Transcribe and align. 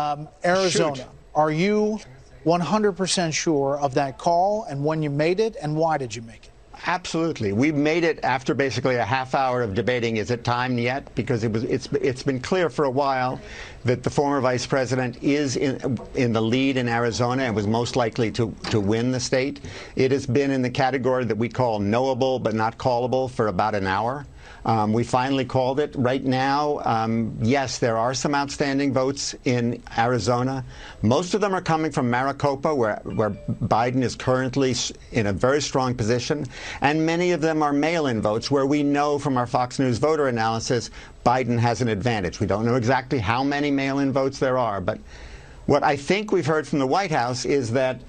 Um, 0.00 0.28
Arizona, 0.44 0.96
Shoot. 0.96 1.06
are 1.34 1.50
you 1.50 2.00
100% 2.46 3.34
sure 3.34 3.78
of 3.78 3.94
that 3.94 4.16
call 4.16 4.64
and 4.64 4.82
when 4.84 5.02
you 5.02 5.10
made 5.10 5.40
it 5.40 5.56
and 5.60 5.76
why 5.76 5.98
did 5.98 6.14
you 6.16 6.22
make 6.22 6.44
it? 6.46 6.50
Absolutely. 6.86 7.52
We 7.52 7.72
made 7.72 8.04
it 8.04 8.20
after 8.22 8.54
basically 8.54 8.94
a 8.94 9.04
half 9.04 9.34
hour 9.34 9.60
of 9.62 9.74
debating 9.74 10.16
is 10.16 10.30
it 10.30 10.44
time 10.44 10.78
yet 10.78 11.14
because 11.14 11.44
it 11.44 11.52
was 11.52 11.64
it's 11.64 11.88
it's 12.00 12.22
been 12.22 12.40
clear 12.40 12.70
for 12.70 12.86
a 12.86 12.90
while 12.90 13.38
that 13.84 14.02
the 14.02 14.08
former 14.08 14.40
vice 14.40 14.64
president 14.66 15.22
is 15.22 15.56
in 15.56 15.98
in 16.14 16.32
the 16.32 16.40
lead 16.40 16.78
in 16.78 16.88
Arizona 16.88 17.42
and 17.42 17.54
was 17.54 17.66
most 17.66 17.96
likely 17.96 18.30
to 18.30 18.54
to 18.70 18.80
win 18.80 19.12
the 19.12 19.20
state. 19.20 19.60
It 19.94 20.10
has 20.10 20.26
been 20.26 20.50
in 20.50 20.62
the 20.62 20.70
category 20.70 21.26
that 21.26 21.36
we 21.36 21.50
call 21.50 21.80
knowable 21.80 22.38
but 22.38 22.54
not 22.54 22.78
callable 22.78 23.30
for 23.30 23.48
about 23.48 23.74
an 23.74 23.86
hour. 23.86 24.26
Um, 24.64 24.92
we 24.92 25.04
finally 25.04 25.44
called 25.44 25.80
it. 25.80 25.94
Right 25.96 26.22
now, 26.22 26.80
um, 26.84 27.36
yes, 27.40 27.78
there 27.78 27.96
are 27.96 28.12
some 28.12 28.34
outstanding 28.34 28.92
votes 28.92 29.34
in 29.44 29.82
Arizona. 29.96 30.64
Most 31.02 31.34
of 31.34 31.40
them 31.40 31.54
are 31.54 31.62
coming 31.62 31.90
from 31.90 32.10
Maricopa, 32.10 32.74
where, 32.74 33.00
where 33.04 33.30
Biden 33.30 34.02
is 34.02 34.14
currently 34.14 34.74
in 35.12 35.28
a 35.28 35.32
very 35.32 35.62
strong 35.62 35.94
position. 35.94 36.46
And 36.82 37.06
many 37.06 37.32
of 37.32 37.40
them 37.40 37.62
are 37.62 37.72
mail 37.72 38.06
in 38.06 38.20
votes, 38.20 38.50
where 38.50 38.66
we 38.66 38.82
know 38.82 39.18
from 39.18 39.38
our 39.38 39.46
Fox 39.46 39.78
News 39.78 39.98
voter 39.98 40.28
analysis 40.28 40.90
Biden 41.24 41.58
has 41.58 41.82
an 41.82 41.88
advantage. 41.88 42.40
We 42.40 42.46
don't 42.46 42.64
know 42.64 42.76
exactly 42.76 43.18
how 43.18 43.44
many 43.44 43.70
mail 43.70 43.98
in 43.98 44.12
votes 44.12 44.38
there 44.38 44.56
are, 44.58 44.80
but 44.80 44.98
what 45.66 45.82
I 45.82 45.96
think 45.96 46.32
we've 46.32 46.46
heard 46.46 46.66
from 46.66 46.78
the 46.78 46.86
White 46.86 47.10
House 47.10 47.44
is 47.44 47.70
that 47.72 48.00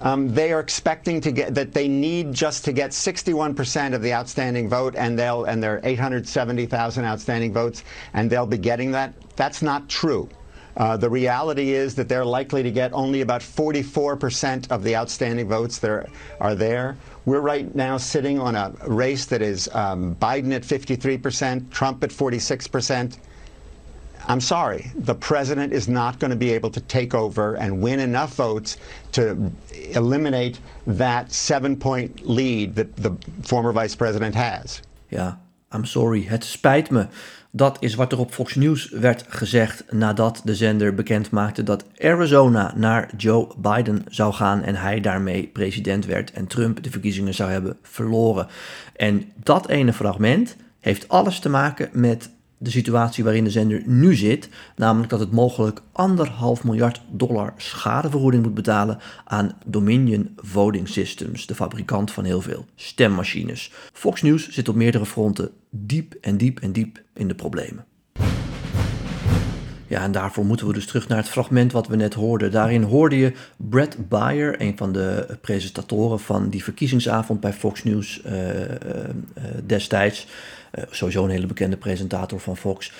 um, 0.00 0.32
they 0.32 0.52
are 0.52 0.60
expecting 0.60 1.20
to 1.22 1.32
get 1.32 1.54
that 1.54 1.72
they 1.72 1.88
need 1.88 2.32
just 2.32 2.64
to 2.66 2.72
get 2.72 2.90
61% 2.90 3.94
of 3.94 4.02
the 4.02 4.12
outstanding 4.12 4.68
vote, 4.68 4.94
and 4.96 5.18
they'll 5.18 5.44
and 5.44 5.62
there 5.62 5.76
are 5.76 5.80
870,000 5.82 7.04
outstanding 7.04 7.52
votes, 7.52 7.84
and 8.14 8.30
they'll 8.30 8.46
be 8.46 8.58
getting 8.58 8.92
that. 8.92 9.12
That's 9.36 9.62
not 9.62 9.88
true. 9.88 10.28
Uh, 10.78 10.96
the 10.96 11.10
reality 11.10 11.72
is 11.72 11.96
that 11.96 12.08
they're 12.08 12.24
likely 12.24 12.62
to 12.62 12.70
get 12.70 12.92
only 12.92 13.20
about 13.20 13.40
44% 13.40 14.70
of 14.70 14.84
the 14.84 14.94
outstanding 14.94 15.48
votes 15.48 15.78
that 15.80 16.08
are, 16.40 16.54
there. 16.54 16.96
We're 17.24 17.40
right 17.40 17.74
now 17.74 17.96
sitting 17.96 18.38
on 18.38 18.54
a 18.54 18.72
race 18.86 19.26
that 19.26 19.42
is 19.42 19.68
um, 19.74 20.14
Biden 20.14 20.54
at 20.54 20.62
53%, 20.62 21.70
Trump 21.70 22.04
at 22.04 22.10
46%. 22.10 23.18
I'm 24.28 24.40
sorry, 24.40 24.92
the 25.04 25.14
president 25.14 25.72
is 25.72 25.86
not 25.86 26.18
going 26.18 26.30
to 26.30 26.36
be 26.36 26.54
able 26.54 26.70
to 26.70 26.80
take 26.86 27.16
over 27.16 27.56
and 27.56 27.82
win 27.82 27.98
enough 27.98 28.34
votes 28.34 28.76
to 29.10 29.50
eliminate 29.92 30.60
that 30.86 31.32
seven 31.32 31.76
point 31.76 32.26
lead 32.26 32.74
that 32.74 32.96
the 32.96 33.12
former 33.40 33.72
vice 33.72 33.96
president 33.96 34.34
has. 34.34 34.80
Ja, 35.08 35.38
I'm 35.74 35.84
sorry, 35.84 36.24
het 36.24 36.44
spijt 36.44 36.90
me. 36.90 37.06
Dat 37.50 37.76
is 37.80 37.94
wat 37.94 38.12
er 38.12 38.18
op 38.18 38.32
Fox 38.32 38.54
News 38.54 38.90
werd 38.90 39.24
gezegd 39.28 39.84
nadat 39.90 40.40
de 40.44 40.54
zender 40.54 40.94
bekend 40.94 41.30
maakte 41.30 41.62
dat 41.62 41.84
Arizona 42.00 42.72
naar 42.76 43.10
Joe 43.16 43.48
Biden 43.56 44.04
zou 44.08 44.32
gaan 44.32 44.62
en 44.62 44.74
hij 44.74 45.00
daarmee 45.00 45.46
president 45.52 46.06
werd 46.06 46.32
en 46.32 46.46
Trump 46.46 46.82
de 46.82 46.90
verkiezingen 46.90 47.34
zou 47.34 47.50
hebben 47.50 47.76
verloren. 47.82 48.46
En 48.96 49.32
dat 49.42 49.68
ene 49.68 49.92
fragment 49.92 50.56
heeft 50.80 51.08
alles 51.08 51.38
te 51.38 51.48
maken 51.48 51.88
met 51.92 52.30
de 52.58 52.70
situatie 52.70 53.24
waarin 53.24 53.44
de 53.44 53.50
zender 53.50 53.82
nu 53.86 54.14
zit, 54.14 54.48
namelijk 54.76 55.10
dat 55.10 55.20
het 55.20 55.32
mogelijk 55.32 55.82
anderhalf 55.92 56.64
miljard 56.64 57.00
dollar 57.10 57.52
schadevergoeding 57.56 58.42
moet 58.42 58.54
betalen 58.54 58.98
aan 59.24 59.58
Dominion 59.66 60.32
Voting 60.36 60.88
Systems, 60.88 61.46
de 61.46 61.54
fabrikant 61.54 62.10
van 62.10 62.24
heel 62.24 62.40
veel 62.40 62.66
stemmachines. 62.74 63.72
Fox 63.92 64.22
News 64.22 64.48
zit 64.48 64.68
op 64.68 64.74
meerdere 64.74 65.06
fronten 65.06 65.50
diep 65.70 66.14
en 66.20 66.36
diep 66.36 66.58
en 66.58 66.72
diep 66.72 67.02
in 67.14 67.28
de 67.28 67.34
problemen. 67.34 67.87
Ja, 69.88 70.02
en 70.02 70.12
daarvoor 70.12 70.44
moeten 70.44 70.66
we 70.66 70.72
dus 70.72 70.86
terug 70.86 71.08
naar 71.08 71.18
het 71.18 71.28
fragment 71.28 71.72
wat 71.72 71.86
we 71.86 71.96
net 71.96 72.14
hoorden. 72.14 72.50
Daarin 72.50 72.82
hoorde 72.82 73.18
je 73.18 73.32
Brett 73.56 74.08
Bayer, 74.08 74.60
een 74.60 74.76
van 74.76 74.92
de 74.92 75.38
presentatoren 75.40 76.20
van 76.20 76.48
die 76.48 76.62
verkiezingsavond 76.62 77.40
bij 77.40 77.52
Fox 77.52 77.84
News 77.84 78.22
eh, 78.22 78.62
eh, 78.62 78.70
eh, 79.34 79.44
destijds. 79.66 80.26
Sowieso 80.90 81.24
een 81.24 81.30
hele 81.30 81.46
bekende 81.46 81.76
presentator 81.76 82.40
van 82.40 82.56
Fox. 82.56 82.92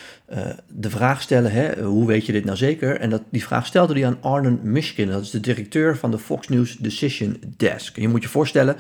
de 0.66 0.90
vraag 0.90 1.22
stellen, 1.22 1.52
hè, 1.52 1.82
hoe 1.82 2.06
weet 2.06 2.26
je 2.26 2.32
dit 2.32 2.44
nou 2.44 2.56
zeker? 2.56 3.00
En 3.00 3.10
dat, 3.10 3.22
die 3.30 3.44
vraag 3.44 3.66
stelde 3.66 3.92
hij 3.92 4.06
aan 4.06 4.18
Arnon 4.20 4.60
Mishkin. 4.62 5.10
Dat 5.10 5.22
is 5.22 5.30
de 5.30 5.40
directeur 5.40 5.96
van 5.96 6.10
de 6.10 6.18
Fox 6.18 6.48
News 6.48 6.76
Decision 6.76 7.36
Desk. 7.56 7.96
Je 7.96 8.08
moet 8.08 8.22
je 8.22 8.28
voorstellen, 8.28 8.76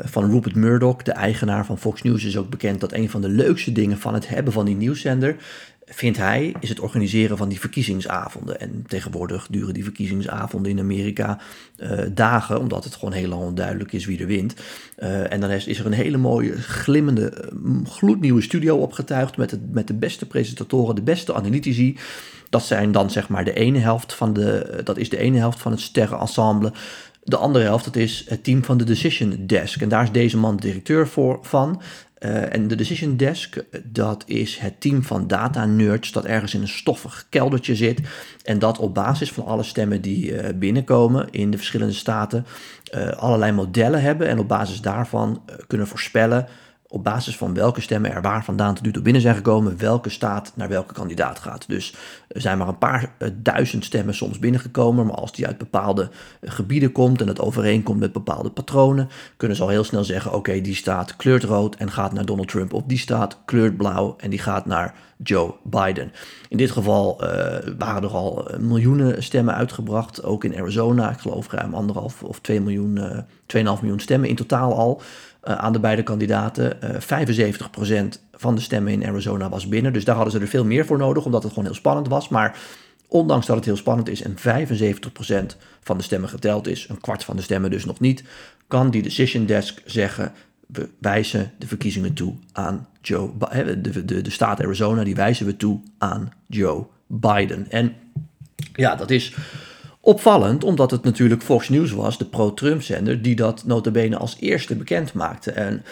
van 0.00 0.30
Rupert 0.30 0.54
Murdoch, 0.54 1.02
de 1.02 1.12
eigenaar 1.12 1.66
van 1.66 1.78
Fox 1.78 2.02
News, 2.02 2.24
is 2.24 2.36
ook 2.36 2.50
bekend 2.50 2.80
dat 2.80 2.92
een 2.92 3.10
van 3.10 3.20
de 3.20 3.28
leukste 3.28 3.72
dingen 3.72 3.98
van 3.98 4.14
het 4.14 4.28
hebben 4.28 4.52
van 4.52 4.64
die 4.64 4.76
nieuwszender, 4.76 5.36
vindt 5.86 6.18
hij, 6.18 6.54
is 6.60 6.68
het 6.68 6.80
organiseren 6.80 7.36
van 7.36 7.48
die 7.48 7.60
verkiezingsavonden. 7.60 8.60
En 8.60 8.84
tegenwoordig 8.88 9.46
duren 9.50 9.74
die 9.74 9.82
verkiezingsavonden 9.82 10.70
in 10.70 10.78
Amerika 10.78 11.38
eh, 11.76 11.98
dagen, 12.12 12.60
omdat 12.60 12.84
het 12.84 12.94
gewoon 12.94 13.14
heel 13.14 13.38
onduidelijk 13.38 13.92
is 13.92 14.06
wie 14.06 14.20
er 14.20 14.26
wint. 14.26 14.54
Eh, 14.96 15.32
en 15.32 15.40
dan 15.40 15.50
is, 15.50 15.78
er 15.78 15.86
een 15.86 15.92
hele 15.92 16.16
mooie, 16.16 16.52
glimmende, 16.56 17.30
eh, 17.30 17.50
gloednieuwe 17.84 18.40
studio 18.40 18.76
opgetuigd 18.76 19.36
met, 19.36 19.58
met 19.72 19.86
de 19.86 19.94
beste 19.94 20.26
presentatoren, 20.26 20.94
de 20.94 21.02
beste 21.02 21.34
analytici. 21.34 21.98
Dat 22.50 22.64
zijn 22.64 22.92
dan 22.92 23.10
zeg 23.10 23.28
maar 23.28 23.44
de 23.44 23.54
ene 23.54 23.78
helft 23.78 24.14
van 24.14 24.32
de, 24.32 24.80
dat 24.84 24.96
is 24.96 25.08
de 25.08 25.18
ene 25.18 25.38
helft 25.38 25.60
van 25.60 25.72
het 25.72 25.80
sterrenensemble. 25.80 26.72
De 27.22 27.36
andere 27.36 27.64
helft, 27.64 27.84
dat 27.84 27.96
is 27.96 28.24
het 28.28 28.44
team 28.44 28.64
van 28.64 28.76
de 28.76 28.84
Decision 28.84 29.46
Desk. 29.46 29.80
En 29.80 29.88
daar 29.88 30.02
is 30.02 30.12
deze 30.12 30.36
man 30.36 30.56
directeur 30.56 31.08
voor, 31.08 31.38
van. 31.42 31.80
Eh, 32.24 32.54
en 32.54 32.68
de 32.68 32.74
Decision 32.74 33.16
Desk, 33.16 33.56
eh, 33.56 33.80
dat 33.84 34.22
is 34.26 34.58
het 34.58 34.80
team 34.80 35.02
van 35.02 35.26
data 35.26 35.66
nerds 35.66 36.12
dat 36.12 36.24
ergens 36.24 36.54
in 36.54 36.60
een 36.60 36.68
stoffig 36.68 37.26
keldertje 37.28 37.74
zit. 37.74 38.00
En 38.44 38.58
dat 38.58 38.78
op 38.78 38.94
basis 38.94 39.32
van 39.32 39.44
alle 39.44 39.62
stemmen 39.62 40.00
die 40.00 40.36
eh, 40.36 40.54
binnenkomen 40.54 41.28
in 41.30 41.50
de 41.50 41.56
verschillende 41.56 41.92
staten, 41.94 42.46
allerlei 43.16 43.52
modellen 43.52 44.02
hebben. 44.02 44.28
En 44.28 44.38
op 44.38 44.48
basis 44.48 44.80
daarvan 44.80 45.42
kunnen 45.66 45.86
voorspellen 45.86 46.46
op 46.88 47.04
basis 47.04 47.36
van 47.36 47.54
welke 47.54 47.80
stemmen 47.80 48.12
er 48.12 48.22
waar 48.22 48.44
vandaan 48.44 48.74
tot 48.74 48.84
nu 48.84 49.02
binnen 49.02 49.22
zijn 49.22 49.34
gekomen, 49.34 49.78
welke 49.78 50.10
staat 50.10 50.52
naar 50.54 50.68
welke 50.68 50.94
kandidaat 50.94 51.38
gaat. 51.38 51.68
Dus 51.68 51.94
er 52.34 52.40
zijn 52.40 52.58
maar 52.58 52.68
een 52.68 52.78
paar 52.78 53.12
eh, 53.18 53.28
duizend 53.34 53.84
stemmen 53.84 54.14
soms 54.14 54.38
binnengekomen, 54.38 55.06
maar 55.06 55.14
als 55.14 55.32
die 55.32 55.46
uit 55.46 55.58
bepaalde 55.58 56.10
eh, 56.40 56.50
gebieden 56.50 56.92
komt 56.92 57.20
en 57.20 57.28
het 57.28 57.40
overeenkomt 57.40 58.00
met 58.00 58.12
bepaalde 58.12 58.50
patronen, 58.50 59.08
kunnen 59.36 59.56
ze 59.56 59.62
al 59.62 59.68
heel 59.68 59.84
snel 59.84 60.04
zeggen, 60.04 60.32
oké, 60.32 60.60
die 60.60 60.74
staat 60.74 61.16
kleurt 61.16 61.44
rood 61.44 61.76
en 61.76 61.90
gaat 61.90 62.12
naar 62.12 62.24
Donald 62.24 62.48
Trump, 62.48 62.72
of 62.72 62.82
die 62.86 62.98
staat 62.98 63.38
kleurt 63.44 63.76
blauw 63.76 64.14
en 64.18 64.30
die 64.30 64.38
gaat 64.38 64.66
naar 64.66 64.94
Joe 65.22 65.54
Biden. 65.62 66.12
In 66.48 66.56
dit 66.56 66.70
geval 66.70 67.20
eh, 67.20 67.68
waren 67.78 68.02
er 68.02 68.14
al 68.14 68.48
miljoenen 68.58 69.22
stemmen 69.22 69.54
uitgebracht, 69.54 70.22
ook 70.22 70.44
in 70.44 70.56
Arizona, 70.56 71.10
ik 71.10 71.18
geloof 71.18 71.50
ruim 71.50 71.74
anderhalf 71.74 72.22
of 72.22 72.40
2 72.40 72.60
miljoen, 72.60 72.98
eh 72.98 73.18
2,5 73.46 73.62
miljoen 73.62 74.00
stemmen 74.00 74.28
in 74.28 74.36
totaal 74.36 74.74
al 74.74 75.02
aan 75.40 75.72
de 75.72 75.80
beide 75.80 76.02
kandidaten. 76.02 76.82
Eh 76.82 77.00
75% 77.00 78.20
van 78.36 78.54
de 78.54 78.60
stemmen 78.60 78.92
in 78.92 79.06
Arizona 79.06 79.48
was 79.48 79.68
binnen. 79.68 79.92
Dus 79.92 80.04
daar 80.04 80.14
hadden 80.14 80.32
ze 80.32 80.40
er 80.40 80.48
veel 80.48 80.64
meer 80.64 80.86
voor 80.86 80.98
nodig, 80.98 81.24
omdat 81.24 81.42
het 81.42 81.52
gewoon 81.52 81.68
heel 81.68 81.78
spannend 81.78 82.08
was. 82.08 82.28
Maar 82.28 82.58
ondanks 83.08 83.46
dat 83.46 83.56
het 83.56 83.64
heel 83.64 83.76
spannend 83.76 84.08
is 84.08 84.22
en 84.22 84.36
75% 84.36 85.56
van 85.80 85.96
de 85.96 86.02
stemmen 86.02 86.28
geteld 86.28 86.66
is, 86.66 86.88
een 86.88 87.00
kwart 87.00 87.24
van 87.24 87.36
de 87.36 87.42
stemmen 87.42 87.70
dus 87.70 87.84
nog 87.84 88.00
niet, 88.00 88.24
kan 88.68 88.90
die 88.90 89.02
decision 89.02 89.46
desk 89.46 89.82
zeggen: 89.84 90.32
we 90.66 90.88
wijzen 90.98 91.52
de 91.58 91.66
verkiezingen 91.66 92.12
toe 92.12 92.34
aan 92.52 92.88
Joe 93.00 93.28
Bi- 93.28 93.46
hè, 93.48 93.80
de, 93.80 94.04
de, 94.04 94.22
de 94.22 94.30
staat 94.30 94.60
Arizona, 94.62 95.04
die 95.04 95.14
wijzen 95.14 95.46
we 95.46 95.56
toe 95.56 95.80
aan 95.98 96.32
Joe 96.46 96.86
Biden. 97.06 97.70
En 97.70 97.94
ja, 98.72 98.96
dat 98.96 99.10
is 99.10 99.34
opvallend, 100.00 100.64
omdat 100.64 100.90
het 100.90 101.02
natuurlijk 101.04 101.42
Fox 101.42 101.68
News 101.68 101.90
was, 101.90 102.18
de 102.18 102.24
pro-Trump-zender, 102.24 103.22
die 103.22 103.36
dat 103.36 103.64
notabene 103.66 104.16
als 104.16 104.36
eerste 104.40 104.74
bekend 104.74 105.12
maakte. 105.12 105.50
En, 105.50 105.84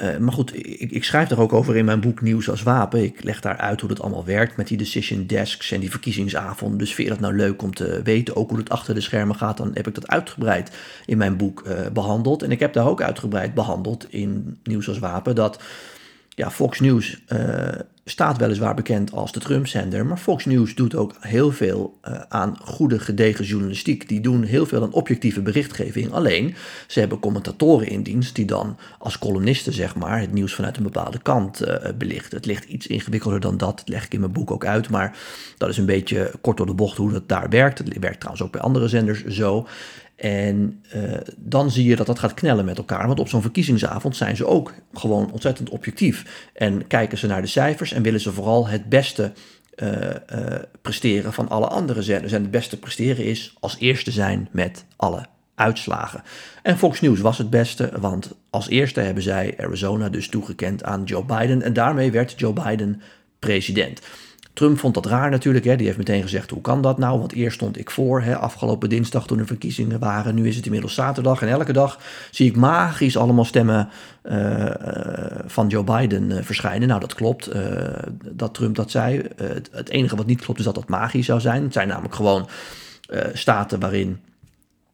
eh, 0.00 0.18
maar 0.18 0.32
goed, 0.32 0.56
ik, 0.56 0.90
ik 0.90 1.04
schrijf 1.04 1.28
daar 1.28 1.38
ook 1.38 1.52
over 1.52 1.76
in 1.76 1.84
mijn 1.84 2.00
boek 2.00 2.20
Nieuws 2.20 2.50
als 2.50 2.62
Wapen. 2.62 3.02
Ik 3.02 3.22
leg 3.22 3.40
daar 3.40 3.56
uit 3.56 3.80
hoe 3.80 3.88
dat 3.88 4.00
allemaal 4.00 4.24
werkt 4.24 4.56
met 4.56 4.68
die 4.68 4.76
decision 4.76 5.26
desks 5.26 5.70
en 5.70 5.80
die 5.80 5.90
verkiezingsavonden. 5.90 6.78
Dus 6.78 6.94
vind 6.94 7.08
je 7.08 7.14
dat 7.14 7.22
nou 7.22 7.34
leuk 7.34 7.62
om 7.62 7.74
te 7.74 8.00
weten, 8.04 8.36
ook 8.36 8.48
hoe 8.48 8.58
het 8.58 8.70
achter 8.70 8.94
de 8.94 9.00
schermen 9.00 9.36
gaat, 9.36 9.56
dan 9.56 9.70
heb 9.74 9.86
ik 9.86 9.94
dat 9.94 10.08
uitgebreid 10.08 10.70
in 11.06 11.18
mijn 11.18 11.36
boek 11.36 11.62
eh, 11.62 11.86
behandeld. 11.92 12.42
En 12.42 12.50
ik 12.50 12.60
heb 12.60 12.72
daar 12.72 12.86
ook 12.86 13.02
uitgebreid 13.02 13.54
behandeld 13.54 14.06
in 14.12 14.58
Nieuws 14.62 14.88
als 14.88 14.98
Wapen, 14.98 15.34
dat 15.34 15.62
ja, 16.28 16.50
Fox 16.50 16.80
News 16.80 17.22
eh, 17.26 17.68
staat 18.10 18.38
weliswaar 18.38 18.74
bekend 18.74 19.12
als 19.12 19.32
de 19.32 19.40
Trump-zender, 19.40 20.06
maar 20.06 20.16
Fox 20.16 20.44
News 20.44 20.74
doet 20.74 20.94
ook 20.94 21.14
heel 21.20 21.52
veel 21.52 21.98
eh, 22.00 22.20
aan 22.28 22.56
goede, 22.62 22.98
gedegen 22.98 23.44
journalistiek. 23.44 24.08
Die 24.08 24.20
doen 24.20 24.42
heel 24.42 24.66
veel 24.66 24.82
aan 24.82 24.92
objectieve 24.92 25.42
berichtgeving. 25.42 26.12
Alleen, 26.12 26.54
ze 26.86 27.00
hebben 27.00 27.18
commentatoren 27.18 27.88
in 27.88 28.02
dienst 28.02 28.34
die 28.34 28.44
dan 28.44 28.76
als 28.98 29.18
columnisten, 29.18 29.72
zeg 29.72 29.96
maar, 29.96 30.20
het 30.20 30.32
nieuws 30.32 30.54
vanuit 30.54 30.76
een 30.76 30.82
bepaalde 30.82 31.18
kant 31.18 31.60
eh, 31.60 31.92
belichten. 31.98 32.36
Het 32.36 32.46
ligt 32.46 32.64
iets 32.64 32.86
ingewikkelder 32.86 33.40
dan 33.40 33.56
dat, 33.56 33.78
dat 33.78 33.88
leg 33.88 34.04
ik 34.04 34.14
in 34.14 34.20
mijn 34.20 34.32
boek 34.32 34.50
ook 34.50 34.64
uit, 34.64 34.88
maar 34.88 35.18
dat 35.56 35.68
is 35.68 35.76
een 35.76 35.86
beetje 35.86 36.32
kort 36.40 36.56
door 36.56 36.66
de 36.66 36.74
bocht 36.74 36.96
hoe 36.96 37.12
dat 37.12 37.28
daar 37.28 37.48
werkt. 37.48 37.78
Het 37.78 37.98
werkt 37.98 38.18
trouwens 38.18 38.44
ook 38.44 38.52
bij 38.52 38.60
andere 38.60 38.88
zenders 38.88 39.24
zo. 39.24 39.66
En 40.20 40.82
eh, 40.90 41.02
dan 41.36 41.70
zie 41.70 41.84
je 41.84 41.96
dat 41.96 42.06
dat 42.06 42.18
gaat 42.18 42.34
knellen 42.34 42.64
met 42.64 42.78
elkaar. 42.78 43.06
Want 43.06 43.20
op 43.20 43.28
zo'n 43.28 43.42
verkiezingsavond 43.42 44.16
zijn 44.16 44.36
ze 44.36 44.46
ook 44.46 44.74
gewoon 44.92 45.32
ontzettend 45.32 45.70
objectief. 45.70 46.48
En 46.54 46.86
kijken 46.86 47.18
ze 47.18 47.26
naar 47.26 47.40
de 47.40 47.48
cijfers 47.48 47.92
en 47.92 48.02
willen 48.02 48.20
ze 48.20 48.32
vooral 48.32 48.68
het 48.68 48.88
beste 48.88 49.32
presteren 50.82 51.32
van 51.32 51.48
alle 51.48 51.66
andere 51.66 52.02
zenders. 52.02 52.32
En 52.32 52.42
het 52.42 52.50
beste 52.50 52.78
presteren 52.78 53.24
is 53.24 53.56
als 53.60 53.76
eerste 53.78 54.10
zijn 54.10 54.48
met 54.52 54.84
alle 54.96 55.26
uitslagen. 55.60 56.22
En 56.62 56.78
Fox 56.78 57.00
News 57.00 57.20
was 57.20 57.38
het 57.38 57.50
beste, 57.50 57.90
want 58.00 58.34
als 58.50 58.68
eerste 58.68 59.00
hebben 59.00 59.22
zij 59.22 59.54
Arizona 59.58 60.08
dus 60.08 60.28
toegekend 60.28 60.84
aan 60.84 61.04
Joe 61.04 61.24
Biden. 61.24 61.62
En 61.62 61.72
daarmee 61.72 62.10
werd 62.10 62.34
Joe 62.36 62.52
Biden 62.52 63.02
president. 63.38 64.00
Trump 64.52 64.78
vond 64.78 64.94
dat 64.94 65.06
raar 65.06 65.30
natuurlijk. 65.30 65.64
Hè. 65.64 65.76
Die 65.76 65.86
heeft 65.86 65.98
meteen 65.98 66.22
gezegd: 66.22 66.50
hoe 66.50 66.60
kan 66.60 66.82
dat 66.82 66.98
nou? 66.98 67.18
Want 67.18 67.32
eerst 67.32 67.56
stond 67.56 67.78
ik 67.78 67.90
voor, 67.90 68.22
hè, 68.22 68.36
afgelopen 68.36 68.88
dinsdag 68.88 69.26
toen 69.26 69.38
er 69.38 69.46
verkiezingen 69.46 69.98
waren. 69.98 70.34
Nu 70.34 70.48
is 70.48 70.56
het 70.56 70.64
inmiddels 70.64 70.94
zaterdag. 70.94 71.42
En 71.42 71.48
elke 71.48 71.72
dag 71.72 71.98
zie 72.30 72.48
ik 72.48 72.56
magisch 72.56 73.16
allemaal 73.16 73.44
stemmen 73.44 73.88
uh, 74.24 74.70
van 75.46 75.68
Joe 75.68 75.84
Biden 75.84 76.30
uh, 76.30 76.42
verschijnen. 76.42 76.88
Nou, 76.88 77.00
dat 77.00 77.14
klopt 77.14 77.50
dat 78.32 78.54
Trump 78.54 78.76
dat 78.76 78.90
zei. 78.90 79.22
Het, 79.36 79.68
het, 79.72 79.88
enige 79.88 80.16
wat 80.16 80.26
niet 80.26 80.40
klopt 80.40 80.58
is 80.58 80.64
dat 80.64 80.74
dat 80.74 80.88
magisch 80.88 81.26
zou 81.26 81.40
zijn. 81.40 81.62
Het 81.62 81.72
zijn 81.72 81.88
namelijk 81.88 82.14
gewoon 82.14 82.48
staten 83.32 83.80
waarin 83.80 84.20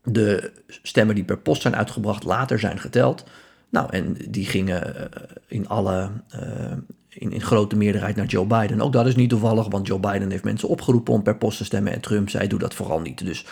de 0.02 0.52
stemmen 0.68 1.14
die 1.14 1.24
per 1.24 1.38
post 1.38 1.62
zijn 1.62 1.76
uitgebracht 1.76 2.24
later 2.24 2.58
zijn 2.58 2.78
geteld. 2.78 3.24
Nou, 3.68 3.88
en 3.90 4.16
die 4.28 4.46
gingen 4.46 5.10
in 5.46 5.68
alle 5.68 6.10
in, 7.18 7.32
in 7.32 7.42
grote 7.42 7.76
meerderheid 7.76 8.16
naar 8.16 8.26
Joe 8.26 8.46
Biden. 8.46 8.80
Ook 8.80 8.92
dat 8.92 9.06
is 9.06 9.16
niet 9.16 9.28
toevallig, 9.28 9.68
want 9.68 9.86
Joe 9.86 10.00
Biden 10.00 10.30
heeft 10.30 10.44
mensen 10.44 10.68
opgeroepen 10.68 11.14
om 11.14 11.22
per 11.22 11.36
post 11.36 11.58
te 11.58 11.64
stemmen. 11.64 11.92
En 11.92 12.00
Trump 12.00 12.28
zei: 12.28 12.48
doe 12.48 12.58
dat 12.58 12.74
vooral 12.74 13.00
niet. 13.00 13.24
Dus 13.24 13.44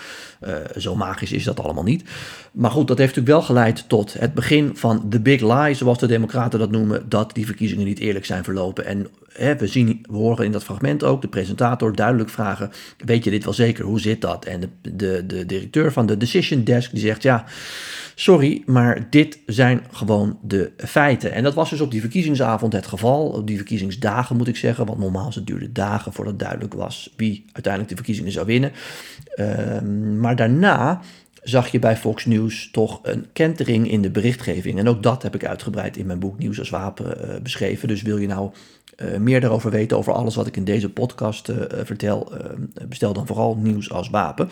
uh, 0.47 0.55
zo 0.77 0.97
magisch 0.97 1.33
is 1.33 1.45
dat 1.45 1.61
allemaal 1.61 1.85
niet. 1.85 2.05
Maar 2.53 2.71
goed, 2.71 2.89
dat 2.89 2.99
heeft 2.99 3.17
natuurlijk 3.17 3.47
wel 3.47 3.57
geleid 3.57 3.89
tot 3.89 4.13
het 4.13 4.35
begin 4.35 4.77
van 4.77 5.09
the 5.09 5.21
big 5.21 5.41
lie, 5.41 5.75
zoals 5.75 5.99
de 5.99 6.07
Democraten 6.07 6.59
dat 6.59 6.71
noemen, 6.71 7.09
dat 7.09 7.35
die 7.35 7.47
verkiezingen 7.47 7.87
niet 7.87 7.99
eerlijk 7.99 8.25
zijn 8.25 8.45
verlopen. 8.45 8.85
En 8.85 9.07
we, 9.37 9.67
zien, 9.67 10.05
we 10.11 10.17
horen 10.17 10.45
in 10.45 10.53
dat 10.53 10.65
fragment 10.65 11.05
ook 11.05 11.23
de 11.23 11.29
presentator 11.29 11.97
duidelijk 11.97 12.31
vragen: 12.31 12.71
Weet 13.05 13.25
je 13.25 13.31
dit 13.31 13.45
wel 13.45 13.53
zeker? 13.53 13.85
Hoe 13.85 14.01
zit 14.01 14.21
dat? 14.21 14.45
En 14.45 14.61
de, 14.61 14.69
de, 14.97 15.27
de 15.27 15.47
directeur 15.47 15.93
van 15.93 16.07
de 16.07 16.17
Decision 16.17 16.65
Desk 16.65 16.91
die 16.91 17.01
zegt: 17.01 17.23
Ja. 17.23 17.45
Sorry, 18.17 18.63
maar 18.67 19.07
dit 19.11 19.39
zijn 19.47 19.85
gewoon 19.91 20.39
de 20.43 20.73
feiten. 20.77 21.33
En 21.33 21.43
dat 21.43 21.55
was 21.55 21.71
dus 21.71 21.81
op 21.81 21.91
die 21.91 22.01
verkiezingsavond 22.01 22.73
het 22.73 22.87
geval. 22.87 23.27
Op 23.27 23.47
die 23.47 23.57
verkiezingsdagen 23.57 24.37
moet 24.37 24.49
ik 24.49 24.57
zeggen. 24.57 24.87
Want 24.87 24.99
normaal 24.99 25.31
het 25.35 25.47
duurde 25.47 25.73
dagen 25.73 26.13
voordat 26.13 26.39
duidelijk 26.39 26.75
was 26.75 27.13
wie 27.17 27.45
uiteindelijk 27.53 27.89
de 27.89 27.97
verkiezingen 27.97 28.33
zou 28.33 28.47
winnen. 28.47 28.73
Ehm, 29.35 30.21
maar 30.21 30.37
daarna 30.37 31.01
zag 31.45 31.69
je 31.69 31.79
bij 31.79 31.97
Fox 31.97 32.25
News 32.25 32.69
toch 32.71 33.01
een 33.03 33.27
kentering 33.33 33.91
in 33.91 34.03
de 34.03 34.11
berichtgeving. 34.11 34.79
En 34.79 34.89
ook 34.89 35.03
dat 35.03 35.23
heb 35.23 35.35
ik 35.35 35.45
uitgebreid 35.45 35.97
in 35.97 36.07
mijn 36.07 36.19
boek 36.19 36.39
Nieuws 36.39 36.59
als 36.59 36.71
Wapen 36.71 37.29
uh, 37.29 37.41
beschreven. 37.43 37.89
Dus 37.89 38.03
wil 38.03 38.17
je 38.17 38.27
nou 38.27 38.51
uh, 38.97 39.17
meer 39.17 39.41
daarover 39.41 39.71
weten, 39.71 39.97
over 39.97 40.13
alles 40.13 40.35
wat 40.35 40.47
ik 40.47 40.57
in 40.57 40.65
deze 40.65 40.91
podcast 40.91 41.49
uh, 41.49 41.57
vertel, 41.83 42.33
bestel 42.89 43.13
dan 43.13 43.27
vooral 43.27 43.57
Nieuws 43.57 43.91
als 43.91 44.11
Wapen. 44.11 44.49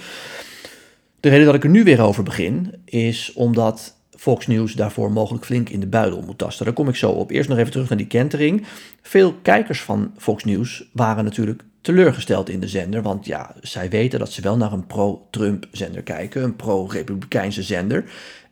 De 1.21 1.29
reden 1.29 1.47
dat 1.47 1.55
ik 1.55 1.65
er 1.65 1.71
nu 1.71 1.85
weer 1.85 2.01
over 2.01 2.23
begin, 2.23 2.75
is 2.85 3.33
omdat 3.33 3.97
Fox 4.11 4.47
News 4.47 4.73
daarvoor 4.73 5.13
mogelijk 5.13 5.45
flink 5.45 5.69
in 5.69 5.81
de 5.81 5.87
buidel 5.87 6.23
moet 6.23 6.39
tasten. 6.39 6.65
Daar 6.65 6.75
kom 6.75 6.89
ik 6.89 6.97
zo 6.97 7.11
op. 7.11 7.31
Eerst 7.31 7.49
nog 7.49 7.59
even 7.59 7.71
terug 7.71 7.89
naar 7.89 7.99
die 7.99 8.07
kentering. 8.07 8.67
Veel 9.03 9.35
kijkers 9.43 9.83
van 9.83 10.13
Fox 10.17 10.45
News 10.45 10.89
waren 10.93 11.25
natuurlijk 11.25 11.63
teleurgesteld 11.83 12.49
in 12.49 12.61
de 12.61 12.69
zender. 12.69 13.03
Want 13.03 13.27
ja, 13.27 13.55
zij 13.61 13.91
weten 13.91 14.19
dat 14.19 14.33
ze 14.33 14.43
wel 14.43 14.57
naar 14.57 14.73
een 14.73 14.87
pro-Trump 14.87 15.67
zender 15.71 16.03
kijken, 16.03 16.43
een 16.43 16.57
pro-Republikeinse 16.57 17.63
zender. 17.63 18.05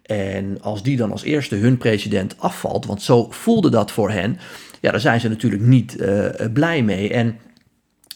En 0.02 0.60
als 0.60 0.82
die 0.82 0.96
dan 0.96 1.10
als 1.10 1.22
eerste 1.22 1.56
hun 1.56 1.78
president 1.78 2.34
afvalt, 2.38 2.86
want 2.86 3.02
zo 3.02 3.26
voelde 3.30 3.70
dat 3.70 3.90
voor 3.90 4.10
hen, 4.10 4.38
ja, 4.80 4.90
daar 4.90 5.00
zijn 5.00 5.20
ze 5.20 5.28
natuurlijk 5.28 5.62
niet 5.62 5.96
uh, 6.00 6.26
blij 6.52 6.82
mee. 6.82 7.12
En 7.12 7.38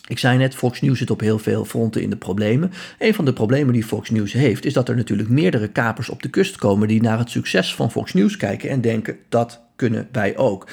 ik 0.09 0.19
zei 0.19 0.39
net, 0.39 0.55
Fox 0.55 0.81
News 0.81 0.99
zit 0.99 1.11
op 1.11 1.21
heel 1.21 1.39
veel 1.39 1.65
fronten 1.65 2.03
in 2.03 2.11
de 2.11 2.17
problemen. 2.17 2.73
Een 2.99 3.15
van 3.15 3.25
de 3.25 3.33
problemen 3.33 3.73
die 3.73 3.85
Fox 3.85 4.11
News 4.11 4.33
heeft, 4.33 4.65
is 4.65 4.73
dat 4.73 4.89
er 4.89 4.97
natuurlijk 4.97 5.29
meerdere 5.29 5.69
kapers 5.69 6.09
op 6.09 6.23
de 6.23 6.29
kust 6.29 6.57
komen 6.57 6.89
die 6.89 7.03
naar 7.03 7.19
het 7.19 7.31
succes 7.31 7.75
van 7.75 7.91
Fox 7.91 8.13
News 8.13 8.37
kijken 8.37 8.71
en 8.71 8.81
denken 8.81 9.17
dat 9.29 9.61
kunnen 9.77 10.09
wij 10.13 10.37
ook. 10.37 10.67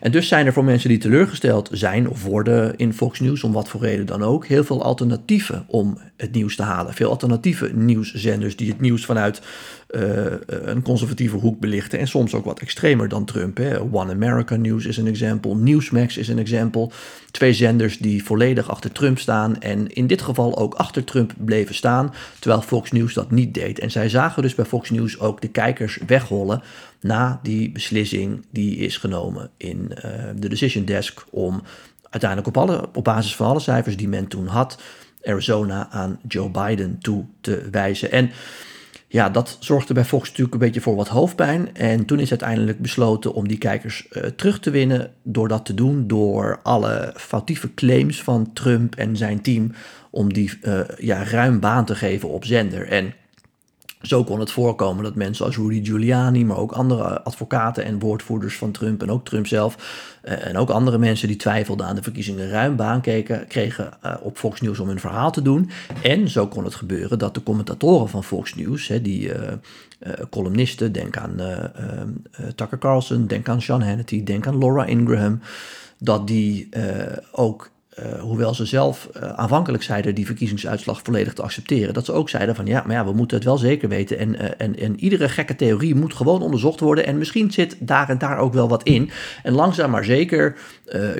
En 0.00 0.10
dus 0.10 0.28
zijn 0.28 0.46
er 0.46 0.52
voor 0.52 0.64
mensen 0.64 0.88
die 0.88 0.98
teleurgesteld 0.98 1.68
zijn 1.72 2.08
of 2.08 2.24
worden 2.24 2.76
in 2.76 2.92
Fox 2.92 3.20
News, 3.20 3.44
om 3.44 3.52
wat 3.52 3.68
voor 3.68 3.80
reden 3.80 4.06
dan 4.06 4.22
ook, 4.22 4.46
heel 4.46 4.64
veel 4.64 4.82
alternatieven 4.82 5.64
om 5.66 5.98
het 6.16 6.32
nieuws 6.32 6.56
te 6.56 6.62
halen. 6.62 6.94
Veel 6.94 7.10
alternatieve 7.10 7.70
nieuwszenders 7.74 8.56
die 8.56 8.68
het 8.68 8.80
nieuws 8.80 9.04
vanuit 9.04 9.42
uh, 9.90 10.02
een 10.46 10.82
conservatieve 10.82 11.36
hoek 11.36 11.60
belichten. 11.60 11.98
En 11.98 12.08
soms 12.08 12.34
ook 12.34 12.44
wat 12.44 12.60
extremer 12.60 13.08
dan 13.08 13.24
Trump. 13.24 13.56
Hè. 13.56 13.80
One 13.80 14.12
America 14.12 14.56
News 14.56 14.84
is 14.84 14.96
een 14.96 15.06
example, 15.06 15.54
Newsmax 15.54 16.16
is 16.16 16.28
een 16.28 16.38
example. 16.38 16.90
Twee 17.30 17.52
zenders 17.52 17.98
die 17.98 18.24
volledig 18.24 18.70
achter 18.70 18.92
Trump 18.92 19.18
staan 19.18 19.60
en 19.60 19.92
in 19.92 20.06
dit 20.06 20.22
geval 20.22 20.58
ook 20.58 20.74
achter 20.74 21.04
Trump 21.04 21.32
bleven 21.38 21.74
staan, 21.74 22.14
terwijl 22.38 22.62
Fox 22.62 22.92
News 22.92 23.14
dat 23.14 23.30
niet 23.30 23.54
deed. 23.54 23.78
En 23.78 23.90
zij 23.90 24.08
zagen 24.08 24.42
dus 24.42 24.54
bij 24.54 24.64
Fox 24.64 24.90
News 24.90 25.20
ook 25.20 25.40
de 25.40 25.48
kijkers 25.48 25.98
weghollen 26.06 26.62
na 27.02 27.40
die 27.42 27.72
beslissing 27.72 28.46
die 28.50 28.76
is 28.76 28.96
genomen 28.96 29.50
in 29.56 29.90
uh, 29.90 30.02
de 30.36 30.48
Decision 30.48 30.84
Desk 30.84 31.24
om 31.30 31.62
uiteindelijk 32.10 32.48
op, 32.48 32.56
alle, 32.56 32.88
op 32.94 33.04
basis 33.04 33.36
van 33.36 33.46
alle 33.46 33.60
cijfers 33.60 33.96
die 33.96 34.08
men 34.08 34.28
toen 34.28 34.46
had, 34.46 34.82
Arizona 35.24 35.88
aan 35.90 36.18
Joe 36.28 36.50
Biden 36.50 36.98
toe 36.98 37.24
te 37.40 37.68
wijzen. 37.70 38.12
En 38.12 38.30
ja, 39.08 39.30
dat 39.30 39.56
zorgde 39.60 39.94
bij 39.94 40.04
Fox 40.04 40.28
natuurlijk 40.28 40.54
een 40.54 40.60
beetje 40.60 40.80
voor 40.80 40.96
wat 40.96 41.08
hoofdpijn. 41.08 41.74
En 41.74 42.04
toen 42.04 42.18
is 42.18 42.30
uiteindelijk 42.30 42.80
besloten 42.80 43.34
om 43.34 43.48
die 43.48 43.58
kijkers 43.58 44.06
uh, 44.10 44.22
terug 44.22 44.60
te 44.60 44.70
winnen. 44.70 45.12
Door 45.22 45.48
dat 45.48 45.64
te 45.64 45.74
doen, 45.74 46.06
door 46.06 46.60
alle 46.62 47.14
foutieve 47.16 47.74
claims 47.74 48.22
van 48.22 48.52
Trump 48.52 48.94
en 48.94 49.16
zijn 49.16 49.42
team. 49.42 49.72
om 50.10 50.32
die 50.32 50.58
uh, 50.62 50.80
ja, 50.98 51.24
ruim 51.24 51.60
baan 51.60 51.84
te 51.84 51.94
geven 51.94 52.28
op 52.28 52.44
zender. 52.44 52.88
En 52.88 53.14
zo 54.02 54.24
kon 54.24 54.40
het 54.40 54.50
voorkomen 54.50 55.04
dat 55.04 55.14
mensen 55.14 55.46
als 55.46 55.56
Rudy 55.56 55.84
Giuliani, 55.84 56.44
maar 56.44 56.56
ook 56.56 56.72
andere 56.72 57.22
advocaten 57.22 57.84
en 57.84 57.98
woordvoerders 57.98 58.56
van 58.56 58.70
Trump 58.70 59.02
en 59.02 59.10
ook 59.10 59.24
Trump 59.24 59.46
zelf 59.46 59.76
uh, 60.24 60.46
en 60.46 60.56
ook 60.56 60.70
andere 60.70 60.98
mensen 60.98 61.28
die 61.28 61.36
twijfelden 61.36 61.86
aan 61.86 61.94
de 61.94 62.02
verkiezingen 62.02 62.48
ruim 62.48 62.76
baan 62.76 63.00
keken, 63.00 63.46
kregen 63.46 63.90
uh, 64.04 64.14
op 64.20 64.38
Fox 64.38 64.60
News 64.60 64.78
om 64.78 64.88
hun 64.88 65.00
verhaal 65.00 65.30
te 65.30 65.42
doen. 65.42 65.70
En 66.02 66.28
zo 66.28 66.46
kon 66.46 66.64
het 66.64 66.74
gebeuren 66.74 67.18
dat 67.18 67.34
de 67.34 67.42
commentatoren 67.42 68.08
van 68.08 68.24
Fox 68.24 68.54
News, 68.54 68.92
die 69.02 69.28
uh, 69.28 69.34
columnisten, 70.30 70.92
denk 70.92 71.16
aan 71.16 71.36
Tucker 72.54 72.78
Carlson, 72.78 73.26
denk 73.26 73.48
aan 73.48 73.62
Sean 73.62 73.82
Hannity, 73.82 74.24
denk 74.24 74.46
aan 74.46 74.58
Laura 74.58 74.84
Ingraham, 74.84 75.40
dat 75.98 76.26
die 76.26 76.68
ook 77.32 77.70
uh, 77.98 78.20
hoewel 78.20 78.54
ze 78.54 78.64
zelf 78.64 79.08
uh, 79.16 79.22
aanvankelijk 79.32 79.82
zeiden 79.82 80.14
die 80.14 80.26
verkiezingsuitslag 80.26 81.00
volledig 81.02 81.32
te 81.32 81.42
accepteren, 81.42 81.94
dat 81.94 82.04
ze 82.04 82.12
ook 82.12 82.28
zeiden 82.28 82.54
van 82.54 82.66
ja, 82.66 82.82
maar 82.86 82.96
ja, 82.96 83.04
we 83.04 83.12
moeten 83.12 83.36
het 83.36 83.46
wel 83.46 83.58
zeker 83.58 83.88
weten. 83.88 84.18
En, 84.18 84.34
uh, 84.34 84.48
en, 84.58 84.78
en 84.78 85.00
iedere 85.00 85.28
gekke 85.28 85.56
theorie 85.56 85.94
moet 85.94 86.14
gewoon 86.14 86.42
onderzocht 86.42 86.80
worden. 86.80 87.06
En 87.06 87.18
misschien 87.18 87.50
zit 87.50 87.76
daar 87.78 88.08
en 88.08 88.18
daar 88.18 88.38
ook 88.38 88.52
wel 88.52 88.68
wat 88.68 88.82
in. 88.82 89.10
En 89.42 89.52
langzaam 89.52 89.90
maar 89.90 90.04
zeker 90.04 90.56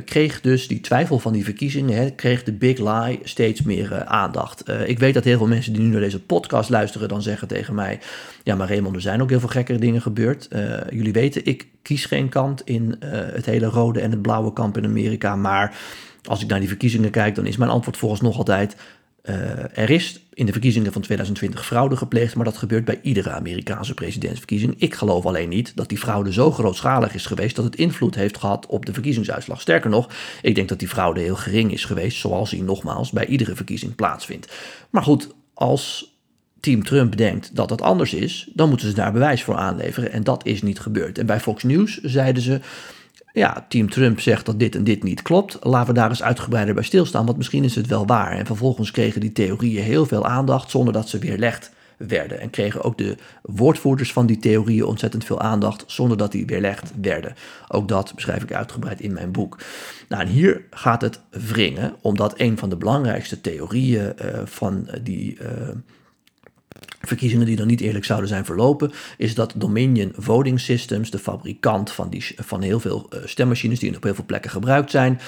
kreeg 0.05 0.41
dus 0.41 0.69
die 0.69 0.81
twijfel 0.81 1.19
van 1.19 1.33
die 1.33 1.45
verkiezingen, 1.45 1.97
hè, 1.97 2.11
kreeg 2.11 2.45
de 2.45 2.53
big 2.53 2.79
lie 2.79 3.19
steeds 3.23 3.63
meer 3.63 4.05
aandacht. 4.05 4.65
ik 4.87 4.99
weet 4.99 5.15
dat 5.15 5.25
heel 5.25 5.39
veel 5.39 5.47
mensen 5.47 5.73
die 5.73 5.83
nu 5.83 5.89
naar 5.89 6.01
deze 6.01 6.21
podcast 6.21 6.71
luisteren, 6.71 7.09
dan 7.09 7.23
zeggen 7.23 7.49
tegen 7.49 7.75
mij: 7.75 8.01
Ja, 8.43 8.55
maar 8.55 8.69
Raymond, 8.69 8.95
er 8.95 9.01
zijn 9.01 9.23
ook 9.23 9.31
heel 9.31 9.41
veel 9.41 9.49
gekkere 9.49 9.79
dingen 9.79 10.03
gebeurd. 10.03 10.49
jullie 10.91 11.13
weten, 11.13 11.47
ik 11.47 11.67
kies 11.83 12.05
geen 12.05 12.29
kant 12.29 12.63
in 12.65 12.97
het 13.07 13.47
hele 13.47 13.67
rode 13.67 14.01
en 14.01 14.11
het 14.11 14.23
blauwe 14.23 14.53
kamp 14.53 14.77
in 14.77 14.85
Amerika, 14.85 15.37
maar 15.37 15.77
als 16.25 16.43
ik 16.43 16.49
naar 16.49 16.59
die 16.59 16.69
verkiezingen 16.69 17.11
kijk, 17.11 17.35
dan 17.35 17.47
is 17.47 17.57
mijn 17.57 17.71
antwoord 17.71 17.97
volgens 17.97 18.21
nog 18.21 18.39
altijd: 18.39 18.77
uh, 19.25 19.79
er 19.79 19.91
is 19.91 20.21
in 20.35 20.47
de 20.47 20.53
verkiezingen 20.53 20.93
van 20.93 21.03
2020 21.03 21.67
fraude 21.67 21.97
gepleegd, 21.97 22.35
maar 22.35 22.45
dat 22.45 22.57
gebeurt 22.57 22.85
bij 22.85 23.01
iedere 23.03 23.31
Amerikaanse 23.31 23.95
presidentsverkiezing. 23.95 24.75
Ik 24.79 24.95
geloof 24.95 25.27
alleen 25.27 25.49
niet 25.49 25.77
dat 25.77 25.89
die 25.89 25.99
fraude 25.99 26.33
zo 26.33 26.51
grootschalig 26.51 27.15
is 27.15 27.27
geweest 27.27 27.57
dat 27.57 27.65
het 27.65 27.77
invloed 27.77 28.15
heeft 28.15 28.39
gehad 28.39 28.67
op 28.67 28.87
de 28.87 28.93
verkiezingsuitslag. 28.93 29.61
Sterker 29.61 29.91
nog, 29.91 30.09
ik 30.43 30.55
denk 30.55 30.69
dat 30.69 30.79
die 30.79 30.89
fraude 30.89 31.21
heel 31.21 31.37
gering 31.37 31.73
is 31.73 31.85
geweest, 31.85 32.19
zoals 32.19 32.51
die 32.51 32.63
nogmaals 32.63 33.11
bij 33.11 33.27
iedere 33.27 33.55
verkiezing 33.55 33.95
plaatsvindt. 33.95 34.53
Maar 34.91 35.03
goed, 35.03 35.29
als 35.55 36.13
Team 36.61 36.85
Trump 36.85 37.17
denkt 37.17 37.57
dat 37.57 37.69
dat 37.69 37.83
anders 37.83 38.15
is, 38.15 38.51
dan 38.55 38.69
moeten 38.69 38.89
ze 38.89 38.95
daar 38.95 39.13
bewijs 39.13 39.43
voor 39.43 39.57
aanleveren. 39.57 40.13
En 40.13 40.25
dat 40.25 40.47
is 40.47 40.63
niet 40.63 40.81
gebeurd. 40.81 41.19
En 41.19 41.27
bij 41.27 41.41
Fox 41.41 41.63
News 41.63 42.01
zeiden 42.01 42.43
ze 42.43 42.61
ja, 43.33 43.67
Team 43.69 43.91
Trump 43.91 44.21
zegt 44.21 44.47
dat 44.47 44.59
dit 44.59 44.75
en 44.75 44.85
dit 44.85 45.03
niet 45.03 45.23
klopt. 45.23 45.59
Laten 45.61 45.95
we 45.95 46.01
daar 46.01 46.09
eens 46.09 46.23
uitgebreider 46.23 46.75
bij 46.75 46.85
stilstaan, 46.85 47.27
want 47.27 47.37
misschien 47.37 47.65
is 47.65 47.75
het 47.75 47.87
wel 47.87 48.07
waar. 48.07 48.33
En 48.33 48.47
vervolgens 48.47 48.91
kregen 48.91 49.21
die 49.21 49.33
theorieën 49.33 49.83
heel 49.83 50.07
veel 50.07 50.27
aandacht 50.27 50.71
zonder 50.71 50.93
dat 50.93 51.09
ze 51.09 51.19
weerlegd 51.19 51.71
werden. 51.97 52.41
En 52.41 52.51
kregen 52.51 52.83
ook 52.83 52.99
de 52.99 53.17
woordvoerders 53.43 54.13
van 54.13 54.27
die 54.27 54.39
theorieën 54.39 54.85
ontzettend 54.85 55.25
veel 55.25 55.41
aandacht 55.41 55.85
zonder 55.87 56.17
dat 56.17 56.33
die 56.33 56.47
weerlegd 56.47 56.93
werden. 57.01 57.35
Ook 57.69 57.89
dat 57.89 58.13
beschrijf 58.15 58.43
ik 58.43 58.53
uitgebreid 58.53 59.01
in 59.01 59.13
mijn 59.13 59.33
boek. 59.33 59.59
Nou, 60.09 60.23
en 60.23 60.29
hier 60.29 60.63
gaat 60.71 61.01
het 61.01 61.21
wringen, 61.31 61.95
omdat 62.01 62.35
een 62.37 62.59
van 62.59 62.69
de 62.69 62.77
belangrijkste 62.77 63.41
theorieën 63.41 64.15
uh, 64.25 64.41
van 64.45 64.89
die. 65.03 65.39
Uh, 65.43 65.49
verkiezingen 67.03 67.47
die 67.47 67.57
dan 67.57 67.67
niet 67.67 67.81
eerlijk 67.81 68.05
zouden 68.05 68.29
zijn 68.29 68.45
verlopen, 68.45 68.93
is 69.17 69.35
dat 69.35 69.53
Dominion 69.57 70.13
Voting 70.17 70.61
Systems, 70.61 71.11
de 71.11 71.19
fabrikant 71.19 71.91
van, 71.91 72.11
die, 72.11 72.25
van 72.37 72.63
heel 72.63 72.81
veel 72.81 73.09
uh, 73.11 73.21
stemmachines 73.25 73.79
die 73.79 73.97
op 73.97 74.03
heel 74.03 74.15
veel 74.15 74.25
plekken 74.25 74.51
gebruikt 74.51 74.91
zijn, 74.91 75.21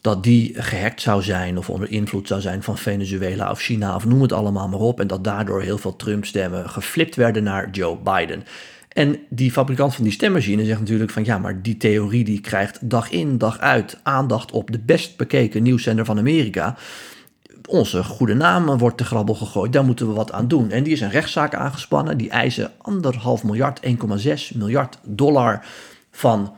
dat 0.00 0.22
die 0.22 0.62
gehackt 0.62 1.00
zou 1.00 1.22
zijn 1.22 1.58
of 1.58 1.70
onder 1.70 1.90
invloed 1.90 2.28
zou 2.28 2.40
zijn 2.40 2.62
van 2.62 2.78
Venezuela 2.78 3.50
of 3.50 3.60
China 3.60 3.94
of 3.94 4.04
noem 4.04 4.22
het 4.22 4.32
allemaal 4.32 4.68
maar 4.68 4.80
op. 4.80 5.00
En 5.00 5.06
dat 5.06 5.24
daardoor 5.24 5.62
heel 5.62 5.78
veel 5.78 5.96
Trump-stemmen 5.96 6.70
geflipt 6.70 7.16
werden 7.16 7.42
naar 7.42 7.70
Joe 7.70 7.96
Biden. 7.96 8.44
En 8.92 9.18
die 9.28 9.52
fabrikant 9.52 9.94
van 9.94 10.04
die 10.04 10.12
stemmachine 10.12 10.64
zegt 10.64 10.78
natuurlijk 10.80 11.10
van 11.10 11.24
ja, 11.24 11.38
maar 11.38 11.62
die 11.62 11.76
theorie 11.76 12.24
die 12.24 12.40
krijgt 12.40 12.90
dag 12.90 13.10
in, 13.10 13.38
dag 13.38 13.58
uit 13.58 13.98
aandacht 14.02 14.52
op 14.52 14.72
de 14.72 14.78
best 14.78 15.16
bekeken 15.16 15.62
nieuwszender 15.62 16.04
van 16.04 16.18
Amerika. 16.18 16.76
Onze 17.70 18.04
goede 18.04 18.34
naam 18.34 18.78
wordt 18.78 18.96
te 18.96 19.04
grabbel 19.04 19.34
gegooid, 19.34 19.72
daar 19.72 19.84
moeten 19.84 20.06
we 20.06 20.12
wat 20.12 20.32
aan 20.32 20.48
doen. 20.48 20.70
En 20.70 20.82
die 20.82 20.92
is 20.92 21.00
een 21.00 21.10
rechtszaak 21.10 21.54
aangespannen, 21.54 22.16
die 22.16 22.30
eisen 22.30 22.72
anderhalf 22.78 23.44
miljard, 23.44 23.80
1,6 23.86 24.56
miljard 24.56 24.98
dollar 25.02 25.66
van 26.10 26.56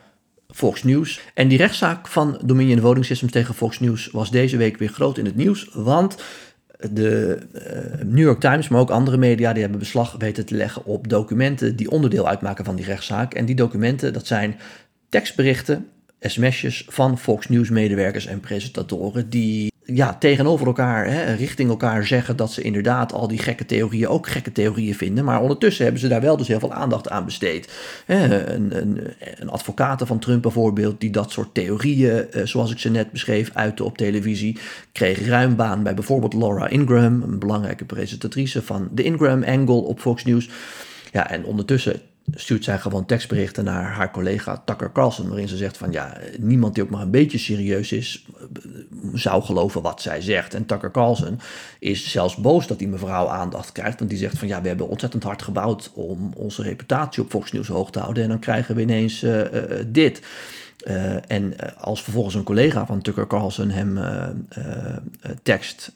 Fox 0.49 0.83
News. 0.83 1.21
En 1.35 1.49
die 1.49 1.59
rechtszaak 1.59 2.09
van 2.09 2.41
Dominion 2.45 2.81
Voting 2.81 3.05
Systems 3.05 3.33
tegen 3.33 3.55
Fox 3.55 3.81
News 3.81 4.11
was 4.11 4.31
deze 4.31 4.57
week 4.57 4.77
weer 4.77 4.89
groot 4.89 5.19
in 5.19 5.25
het 5.25 5.37
nieuws, 5.37 5.71
want 5.73 6.17
de 6.91 7.39
uh, 7.55 8.05
New 8.05 8.25
York 8.25 8.41
Times, 8.41 8.69
maar 8.69 8.81
ook 8.81 8.91
andere 8.91 9.17
media, 9.17 9.53
die 9.53 9.63
hebben 9.63 9.79
beslag 9.79 10.15
weten 10.19 10.47
te 10.47 10.55
leggen 10.55 10.85
op 10.85 11.09
documenten 11.09 11.77
die 11.77 11.91
onderdeel 11.91 12.29
uitmaken 12.29 12.65
van 12.65 12.77
die 12.77 12.85
rechtszaak. 12.85 13.35
En 13.35 13.45
die 13.45 13.55
documenten, 13.55 14.13
dat 14.13 14.27
zijn 14.27 14.59
tekstberichten, 15.09 15.89
sms'jes 16.21 16.85
van 16.89 17.19
Fox 17.19 17.49
News 17.49 17.71
medewerkers 17.71 18.27
en 18.27 18.41
presentatoren 18.41 19.31
die 19.31 19.72
ja, 19.85 20.15
tegenover 20.15 20.67
elkaar, 20.67 21.07
hè, 21.07 21.33
richting 21.33 21.71
elkaar 21.71 22.07
zeggen 22.07 22.37
dat 22.37 22.53
ze 22.53 22.63
inderdaad 22.63 23.13
al 23.13 23.29
die 23.29 23.39
gekke 23.39 23.67
theorieën 23.67 24.09
ook 24.09 24.29
gekke 24.29 24.53
theorieën 24.53 24.95
vinden. 24.95 25.25
Maar 25.25 25.41
ondertussen 25.41 25.83
hebben 25.83 26.01
ze 26.01 26.09
daar 26.09 26.21
wel 26.21 26.37
dus 26.37 26.49
heel 26.49 26.59
veel 26.59 26.73
aandacht 26.73 27.09
aan 27.11 27.25
besteed. 27.25 27.73
Hè, 28.07 28.47
een, 28.55 28.77
een, 28.77 29.01
een 29.39 29.49
advocaat 29.49 30.03
van 30.05 30.19
Trump 30.19 30.43
bijvoorbeeld, 30.43 31.01
die 31.01 31.11
dat 31.11 31.31
soort 31.31 31.55
theorieën, 31.55 32.31
eh, 32.31 32.45
zoals 32.45 32.71
ik 32.71 32.79
ze 32.79 32.91
net 32.91 33.11
beschreef, 33.11 33.51
uitte 33.55 33.85
op 33.85 33.97
televisie, 33.97 34.59
kreeg 34.93 35.27
ruim 35.27 35.57
baan 35.57 35.83
bij 35.83 35.95
bijvoorbeeld 35.95 36.35
Laura 36.35 36.69
Ingram, 36.69 37.23
een 37.23 37.39
belangrijke 37.39 37.85
presentatrice 37.85 38.63
van 38.63 38.89
de 38.93 39.03
Ingram 39.03 39.43
Angle 39.45 39.75
op 39.75 40.01
Fox 40.01 40.25
News. 40.25 40.49
Ja, 41.13 41.31
en 41.31 41.45
ondertussen 41.45 42.01
stuurt 42.35 42.65
zij 42.65 42.79
gewoon 42.79 43.07
tekstberichten 43.07 43.65
naar 43.65 43.85
haar 43.85 44.11
collega 44.11 44.63
Tucker 44.65 44.93
Carlson, 44.93 45.29
waarin 45.29 45.49
ze 45.49 45.57
zegt 45.57 45.77
van 45.77 45.93
ja, 45.93 46.19
niemand 46.39 46.75
die 46.75 46.83
ook 46.83 46.91
maar 46.91 47.03
een 47.03 47.11
beetje 47.11 47.39
serieus 47.39 47.93
is, 47.93 48.27
zou 49.13 49.43
geloven 49.43 49.83
wat 49.83 50.03
zij 50.03 50.21
zegt. 50.21 50.55
En 50.55 50.67
Tucker 50.67 50.91
Carlson 50.91 51.41
is 51.79 52.11
zelfs 52.11 52.37
boos 52.37 52.67
dat 52.67 52.79
die 52.79 52.89
mevrouw 52.89 53.29
aandacht 53.29 53.73
krijgt, 53.73 53.99
want 53.99 54.11
die 54.11 54.19
zegt 54.19 54.39
van 54.39 54.49
ja, 54.49 54.63
we 54.63 54.69
hebben 54.69 54.89
ontzettend 54.89 55.23
hard 55.23 55.43
gebouwd 55.43 55.91
om 55.95 56.33
onze 56.37 56.63
reputatie 56.63 57.23
op 57.23 57.31
Fox 57.31 57.53
News 57.53 57.69
hoog 57.69 57.91
te 57.91 57.99
houden 57.99 58.23
en 58.23 58.29
dan 58.29 58.39
krijgen 58.39 58.75
we 58.75 58.81
ineens 58.81 59.23
uh, 59.23 59.39
uh, 59.39 59.63
dit. 59.87 60.23
Uh, 60.85 61.31
en 61.31 61.55
als 61.79 62.03
vervolgens 62.03 62.35
een 62.35 62.43
collega 62.43 62.87
van 62.87 63.03
Tucker 63.03 63.27
Carlson 63.27 63.71
hem 63.71 63.97
uh, 63.97 64.27
tekst 65.43 65.93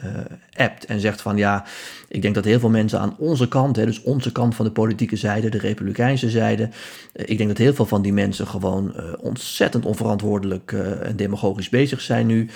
appt 0.52 0.85
en 0.85 1.00
zegt 1.00 1.21
van 1.21 1.37
ja, 1.37 1.64
ik 2.09 2.23
denk 2.23 2.35
dat 2.35 2.45
heel 2.45 2.59
veel 2.59 2.71
mensen 2.71 3.00
aan 3.00 3.14
onze 3.19 3.49
kant, 3.49 3.76
hè, 3.76 3.85
dus 3.85 4.02
onze 4.02 4.33
kant 4.33 4.55
van 4.55 4.64
de 4.64 4.71
politieke 4.71 5.16
zijde, 5.16 5.49
de 5.49 5.59
republikeinse 5.59 6.31
zijde, 6.31 6.69
ik 7.12 7.37
denk 7.37 7.49
dat 7.49 7.59
heel 7.59 7.75
veel 7.75 7.87
van 7.87 8.02
die 8.02 8.12
mensen 8.12 8.47
gewoon 8.47 8.95
ontzettend 9.21 9.85
onverantwoordelijk 9.85 10.73
en 11.02 11.16
demagogisch 11.16 11.69
bezig 11.69 12.00
zijn 12.00 12.26
nu. 12.26 12.49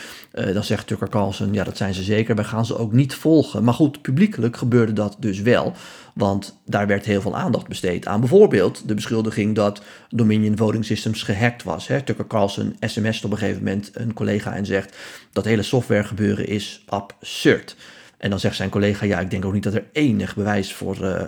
dan 0.53 0.65
zegt 0.65 0.87
Tucker 0.87 1.09
Carlson, 1.09 1.53
ja 1.53 1.65
dat 1.65 1.77
zijn 1.77 1.95
ze 1.95 2.03
zeker, 2.03 2.35
wij 2.35 2.45
gaan 2.45 2.67
ze 2.67 2.79
ook 2.79 2.93
niet 2.93 3.15
volgen. 3.15 3.65
Maar 3.65 3.75
goed, 3.75 4.03
publiekelijk 4.03 4.57
gebeurde 4.57 4.93
dat 4.93 5.17
dus 5.19 5.41
wel. 5.41 5.73
Want 6.15 6.61
daar 6.67 6.87
werd 6.87 7.05
heel 7.05 7.21
veel 7.21 7.37
aandacht 7.37 7.69
besteed 7.69 8.07
aan 8.07 8.21
bijvoorbeeld 8.21 8.89
de 8.89 8.95
beschuldiging 8.95 9.55
dat 9.55 9.83
Dominion 10.09 10.57
Voting 10.57 10.85
Systems 10.85 11.23
gehackt 11.23 11.63
was. 11.63 11.87
Hè. 11.87 12.03
Carlson 12.27 12.77
sms't 12.81 13.25
op 13.25 13.31
een 13.31 13.39
gegeven 13.39 13.63
moment 13.63 13.91
een 13.95 14.13
collega 14.13 14.55
en 14.55 14.67
zegt 14.67 14.97
dat 15.33 15.45
hele 15.45 15.63
software 15.63 16.05
gebeuren 16.05 16.47
is 16.47 16.85
absurd. 16.87 17.77
En 18.19 18.31
dan 18.31 18.41
zegt 18.41 18.57
zijn 18.57 18.71
collega, 18.71 19.07
ja, 19.07 19.21
ik 19.21 19.31
denk 19.31 19.45
ook 19.45 19.53
niet 19.53 19.63
dat 19.63 19.75
er 19.75 19.85
enig 19.93 20.35
bewijs 20.35 20.73
voor 20.73 20.97
uh, 21.03 21.23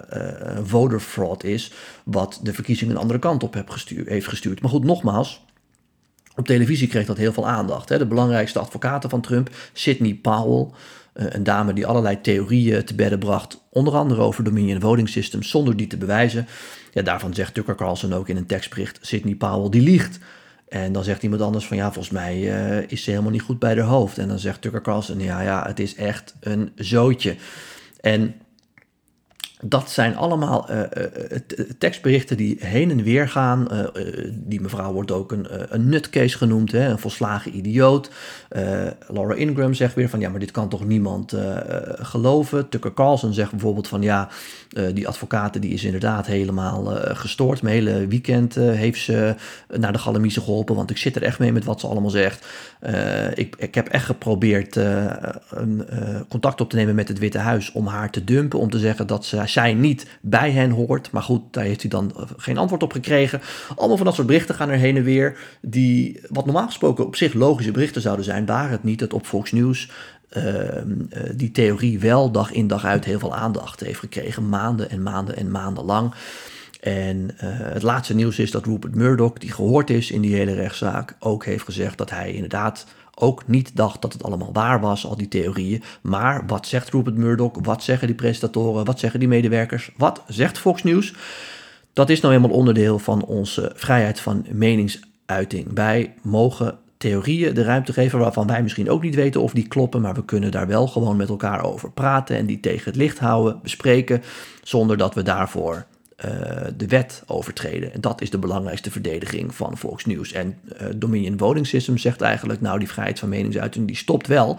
voter 0.63 1.01
fraud 1.01 1.45
is, 1.45 1.73
wat 2.05 2.41
de 2.43 2.53
verkiezingen 2.53 2.95
een 2.95 3.01
andere 3.01 3.19
kant 3.19 3.43
op 3.43 3.55
heeft 4.05 4.29
gestuurd. 4.29 4.61
Maar 4.61 4.71
goed, 4.71 4.85
nogmaals, 4.85 5.45
op 6.37 6.47
televisie 6.47 6.89
kreeg 6.89 7.07
dat 7.07 7.17
heel 7.17 7.33
veel 7.33 7.49
aandacht. 7.49 7.89
Hè. 7.89 7.99
De 7.99 8.07
belangrijkste 8.07 8.59
advocaten 8.59 9.11
van 9.11 9.21
Trump, 9.21 9.51
Sidney 9.73 10.15
Powell, 10.15 10.71
uh, 11.15 11.27
een 11.29 11.43
dame 11.43 11.73
die 11.73 11.87
allerlei 11.87 12.21
theorieën 12.21 12.85
te 12.85 12.95
bedden 12.95 13.19
bracht, 13.19 13.61
onder 13.71 13.95
andere 13.95 14.21
over 14.21 14.45
Dominion 14.45 14.81
Voting 14.81 15.09
Systems, 15.09 15.51
zonder 15.51 15.77
die 15.77 15.87
te 15.87 15.97
bewijzen. 15.97 16.47
Ja, 16.93 17.03
daarvan 17.03 17.35
zegt 17.35 17.55
Tucker 17.55 17.75
Carlson 17.75 18.13
ook 18.13 18.29
in 18.29 18.37
een 18.37 18.47
tekstbericht, 18.47 18.99
Sidney 19.01 19.35
Powell 19.35 19.71
die 19.71 19.83
liegt. 19.83 20.19
En 20.73 20.93
dan 20.93 21.05
zegt 21.05 21.23
iemand 21.23 21.43
anders 21.43 21.67
van 21.67 21.77
ja, 21.77 21.93
volgens 21.93 22.15
mij 22.15 22.39
uh, 22.39 22.91
is 22.91 23.05
ze 23.05 23.11
helemaal 23.11 23.31
niet 23.31 23.43
goed 23.43 23.59
bij 23.59 23.75
haar 23.77 23.87
hoofd. 23.87 24.19
En 24.19 24.29
dan 24.29 24.39
zegt 24.39 24.61
Tucker 24.61 24.81
Carlson, 24.81 25.21
ja, 25.21 25.41
ja, 25.41 25.67
het 25.67 25.81
is 25.81 25.95
echt 25.95 26.35
een 26.41 26.73
zootje. 26.75 27.37
En 28.01 28.35
dat 29.65 29.91
zijn 29.91 30.17
allemaal 30.17 30.71
uh, 30.71 30.77
tekstberichten 31.79 32.37
die 32.37 32.57
heen 32.61 32.91
en 32.91 33.03
weer 33.03 33.29
gaan. 33.29 33.69
Die 34.35 34.61
mevrouw 34.61 34.93
wordt 34.93 35.11
ook 35.11 35.33
een, 35.33 35.47
een 35.75 35.89
nutcase 35.89 36.37
genoemd, 36.37 36.73
hè, 36.73 36.89
een 36.89 36.99
volslagen 36.99 37.57
idioot. 37.57 38.11
Laura 39.09 39.35
Ingram 39.35 39.75
zegt 39.75 39.95
weer 39.95 40.09
van 40.09 40.21
ja, 40.21 40.29
maar 40.29 40.41
dit 40.41 40.51
kan 40.51 40.69
toch 40.69 40.85
niemand 40.85 41.37
geloven. 41.95 42.69
Tucker 42.69 42.95
Carlson 42.95 43.33
zegt 43.33 43.51
bijvoorbeeld 43.51 43.89
van 43.89 44.03
ja, 44.03 44.29
die 44.95 45.09
advocaat 45.09 45.61
die 45.63 45.73
is 45.73 45.85
inderdaad 45.85 46.27
helemaal 46.27 46.85
gestoord. 47.03 47.63
Mijn 47.63 47.75
hele 47.75 48.07
weekend 48.07 48.55
heeft 48.55 49.01
ze 49.01 49.35
naar 49.77 49.93
de 49.93 49.99
Galamise 49.99 50.41
geholpen, 50.41 50.75
want 50.75 50.91
ik 50.91 50.97
zit 50.97 51.17
er 51.17 51.23
echt 51.23 51.39
mee 51.39 51.53
met 51.53 51.65
wat 51.65 51.81
ze 51.81 51.87
allemaal 51.87 52.11
zegt. 52.11 52.47
ik, 53.35 53.57
ik 53.59 53.75
heb 53.75 53.89
echt 53.89 54.05
geprobeerd 54.05 54.77
een, 54.77 55.85
contact 56.29 56.61
op 56.61 56.71
te 56.71 56.77
nemen 56.77 56.95
met 56.95 57.09
het 57.09 57.19
Witte 57.19 57.39
Huis 57.39 57.73
om 57.73 57.87
haar 57.87 58.11
te 58.11 58.25
dumpen, 58.25 58.59
om 58.59 58.71
te 58.71 58.79
zeggen 58.79 59.07
dat 59.07 59.25
ze 59.25 59.37
zij 59.53 59.75
niet 59.75 60.07
bij 60.21 60.51
hen 60.51 60.71
hoort. 60.71 61.11
Maar 61.11 61.23
goed, 61.23 61.43
daar 61.51 61.65
heeft 61.65 61.81
hij 61.81 61.91
dan 61.91 62.13
eh, 62.17 62.23
geen 62.37 62.59
antwoord 62.59 62.83
op 62.83 62.93
gekregen. 62.93 63.41
Allemaal 63.77 63.97
van 63.97 64.07
dat 64.07 64.15
soort 64.15 64.27
berichten 64.27 64.55
gaan 64.55 64.69
er 64.69 64.79
heen 64.79 64.97
en 64.97 65.05
weer. 65.05 65.39
Die, 65.61 66.21
wat 66.29 66.45
normaal 66.45 66.67
gesproken 66.67 67.07
op 67.07 67.17
zich 67.17 67.35
logische 67.35 67.73
berichten 67.73 68.03
zouden 68.03 68.25
zijn, 68.25 68.47
waren 68.47 68.71
het 68.71 68.85
niet 68.85 68.99
dat 68.99 69.13
op 69.13 69.27
Fox 69.27 69.53
News 69.53 69.91
uh, 70.37 70.43
die 71.35 71.51
theorie 71.51 71.99
wel 71.99 72.31
dag 72.31 72.53
in 72.53 72.67
dag 72.67 72.85
uit 72.85 73.05
heel 73.05 73.19
veel 73.19 73.35
aandacht 73.35 73.81
heeft 73.81 73.99
gekregen. 73.99 74.49
Maanden 74.49 74.91
en 74.91 75.03
maanden 75.03 75.37
en 75.37 75.51
maanden 75.51 75.85
lang. 75.85 76.15
En 76.81 77.17
uh, 77.17 77.31
het 77.51 77.83
laatste 77.83 78.15
nieuws 78.15 78.39
is 78.39 78.51
dat 78.51 78.67
Rupert 78.67 78.95
Murdoch, 78.95 79.33
die 79.33 79.53
gehoord 79.53 79.91
is 79.91 80.11
in 80.11 80.21
die 80.21 80.35
hele 80.35 80.55
rechtszaak, 80.55 81.17
ook 81.19 81.45
heeft 81.45 81.65
gezegd 81.65 81.99
dat 81.99 82.11
hij 82.11 82.33
inderdaad 82.33 82.87
ook 83.15 83.43
niet 83.47 83.77
dacht 83.77 84.03
dat 84.03 84.13
het 84.13 84.23
allemaal 84.23 84.53
waar 84.53 84.81
was, 84.81 85.07
al 85.07 85.17
die 85.17 85.29
theorieën. 85.29 85.83
Maar 86.03 86.43
wat 86.47 86.67
zegt 86.67 86.91
Rupert 86.91 87.17
Murdoch? 87.17 87.59
Wat 87.63 87.83
zeggen 87.83 88.07
die 88.07 88.17
presentatoren? 88.17 88.85
Wat 88.85 88.99
zeggen 88.99 89.21
die 89.21 89.29
medewerkers? 89.29 89.91
Wat 89.97 90.23
zegt 90.27 90.59
Fox 90.59 90.83
News? 90.83 91.15
Dat 91.93 92.11
is 92.11 92.21
nou 92.21 92.35
eenmaal 92.35 92.51
onderdeel 92.51 92.99
van 92.99 93.25
onze 93.25 93.73
vrijheid 93.75 94.21
van 94.21 94.47
meningsuiting. 94.51 95.69
Wij 95.75 96.15
mogen 96.23 96.79
theorieën 96.97 97.55
de 97.55 97.63
ruimte 97.63 97.93
geven 97.93 98.19
waarvan 98.19 98.47
wij 98.47 98.63
misschien 98.63 98.91
ook 98.91 99.03
niet 99.03 99.15
weten 99.15 99.43
of 99.43 99.53
die 99.53 99.69
kloppen, 99.69 100.01
maar 100.01 100.15
we 100.15 100.25
kunnen 100.25 100.51
daar 100.51 100.67
wel 100.67 100.87
gewoon 100.87 101.17
met 101.17 101.29
elkaar 101.29 101.65
over 101.65 101.91
praten 101.91 102.37
en 102.37 102.47
die 102.47 102.61
tegen 102.61 102.85
het 102.85 102.97
licht 102.97 103.19
houden, 103.19 103.59
bespreken, 103.63 104.23
zonder 104.63 104.97
dat 104.97 105.15
we 105.15 105.23
daarvoor 105.23 105.87
de 106.77 106.87
wet 106.87 107.23
overtreden. 107.27 107.93
En 107.93 108.01
dat 108.01 108.21
is 108.21 108.31
de 108.31 108.39
belangrijkste 108.39 108.91
verdediging 108.91 109.55
van 109.55 109.79
Fox 109.79 110.05
News. 110.05 110.33
En 110.33 110.59
uh, 110.67 110.89
Dominion 110.97 111.39
Voting 111.39 111.67
System 111.67 111.99
zegt 111.99 112.21
eigenlijk, 112.21 112.61
nou 112.61 112.79
die 112.79 112.89
vrijheid 112.89 113.19
van 113.19 113.29
meningsuiting 113.29 113.87
die 113.87 113.97
stopt 113.97 114.27
wel 114.27 114.59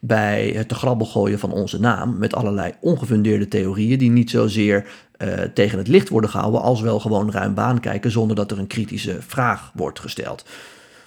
bij 0.00 0.52
het 0.56 0.68
te 0.68 0.74
grabbel 0.74 1.06
gooien 1.06 1.38
van 1.38 1.52
onze 1.52 1.80
naam 1.80 2.18
met 2.18 2.34
allerlei 2.34 2.72
ongefundeerde 2.80 3.48
theorieën 3.48 3.98
die 3.98 4.10
niet 4.10 4.30
zozeer 4.30 4.86
uh, 5.18 5.40
tegen 5.54 5.78
het 5.78 5.88
licht 5.88 6.08
worden 6.08 6.30
gehouden 6.30 6.60
als 6.60 6.80
wel 6.80 7.00
gewoon 7.00 7.30
ruim 7.30 7.54
baan 7.54 7.80
kijken 7.80 8.10
zonder 8.10 8.36
dat 8.36 8.50
er 8.50 8.58
een 8.58 8.66
kritische 8.66 9.16
vraag 9.20 9.70
wordt 9.74 10.00
gesteld. 10.00 10.44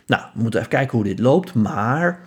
Nou, 0.06 0.22
we 0.34 0.42
moeten 0.42 0.60
even 0.60 0.72
kijken 0.72 0.98
hoe 0.98 1.08
dit 1.08 1.20
loopt, 1.20 1.54
maar 1.54 2.20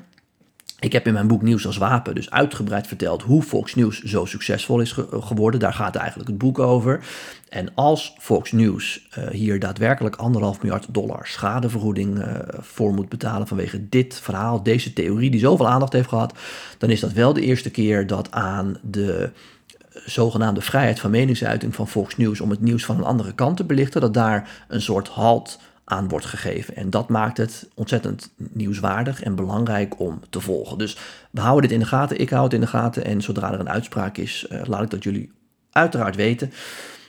ik 0.81 0.93
heb 0.93 1.07
in 1.07 1.13
mijn 1.13 1.27
boek 1.27 1.43
Nieuws 1.43 1.67
als 1.67 1.77
Wapen 1.77 2.15
dus 2.15 2.31
uitgebreid 2.31 2.87
verteld 2.87 3.23
hoe 3.23 3.43
Fox 3.43 3.75
News 3.75 4.03
zo 4.03 4.25
succesvol 4.25 4.81
is 4.81 4.93
geworden. 5.11 5.61
Daar 5.61 5.73
gaat 5.73 5.97
eigenlijk 5.97 6.29
het 6.29 6.39
boek 6.39 6.59
over. 6.59 7.05
En 7.49 7.69
als 7.75 8.15
Fox 8.19 8.53
News 8.53 9.09
uh, 9.19 9.29
hier 9.29 9.59
daadwerkelijk 9.59 10.17
anderhalf 10.17 10.63
miljard 10.63 10.87
dollar 10.91 11.27
schadevergoeding 11.27 12.19
uh, 12.19 12.35
voor 12.59 12.95
moet 12.95 13.09
betalen 13.09 13.47
vanwege 13.47 13.89
dit 13.89 14.21
verhaal, 14.21 14.63
deze 14.63 14.93
theorie 14.93 15.31
die 15.31 15.41
zoveel 15.41 15.69
aandacht 15.69 15.93
heeft 15.93 16.09
gehad, 16.09 16.35
dan 16.79 16.91
is 16.91 17.01
dat 17.01 17.13
wel 17.13 17.33
de 17.33 17.41
eerste 17.41 17.71
keer 17.71 18.07
dat 18.07 18.31
aan 18.31 18.77
de 18.83 19.31
zogenaamde 20.05 20.61
vrijheid 20.61 21.01
van 21.01 21.11
meningsuiting 21.11 21.75
van 21.75 21.89
Fox 21.89 22.17
News 22.17 22.41
om 22.41 22.51
het 22.51 22.61
nieuws 22.61 22.85
van 22.85 22.97
een 22.97 23.05
andere 23.05 23.33
kant 23.33 23.57
te 23.57 23.65
belichten, 23.65 24.01
dat 24.01 24.15
daar 24.15 24.65
een 24.69 24.83
soort 24.83 25.09
halt 25.09 25.59
aan 25.91 26.09
wordt 26.09 26.27
gegeven. 26.27 26.77
En 26.77 26.91
dat 26.91 27.09
maakt 27.09 27.37
het 27.37 27.69
ontzettend 27.75 28.31
nieuwswaardig 28.37 29.23
en 29.23 29.35
belangrijk 29.35 30.01
om 30.01 30.21
te 30.31 30.41
volgen. 30.41 30.79
Dus 30.79 30.97
we 31.31 31.41
houden 31.41 31.63
dit 31.63 31.73
in 31.73 31.85
de 31.85 31.91
gaten, 31.91 32.21
ik 32.21 32.31
hou 32.31 32.45
het 32.45 32.53
in 32.53 32.61
de 32.61 32.67
gaten 32.67 33.05
en 33.05 33.23
zodra 33.23 33.53
er 33.53 33.61
een 33.61 33.69
uitspraak 33.69 34.17
is, 34.17 34.47
uh, 34.53 34.61
laat 34.65 34.83
ik 34.83 34.91
dat 34.91 35.03
jullie 35.03 35.33
uiteraard 35.71 36.17
weten. 36.17 36.53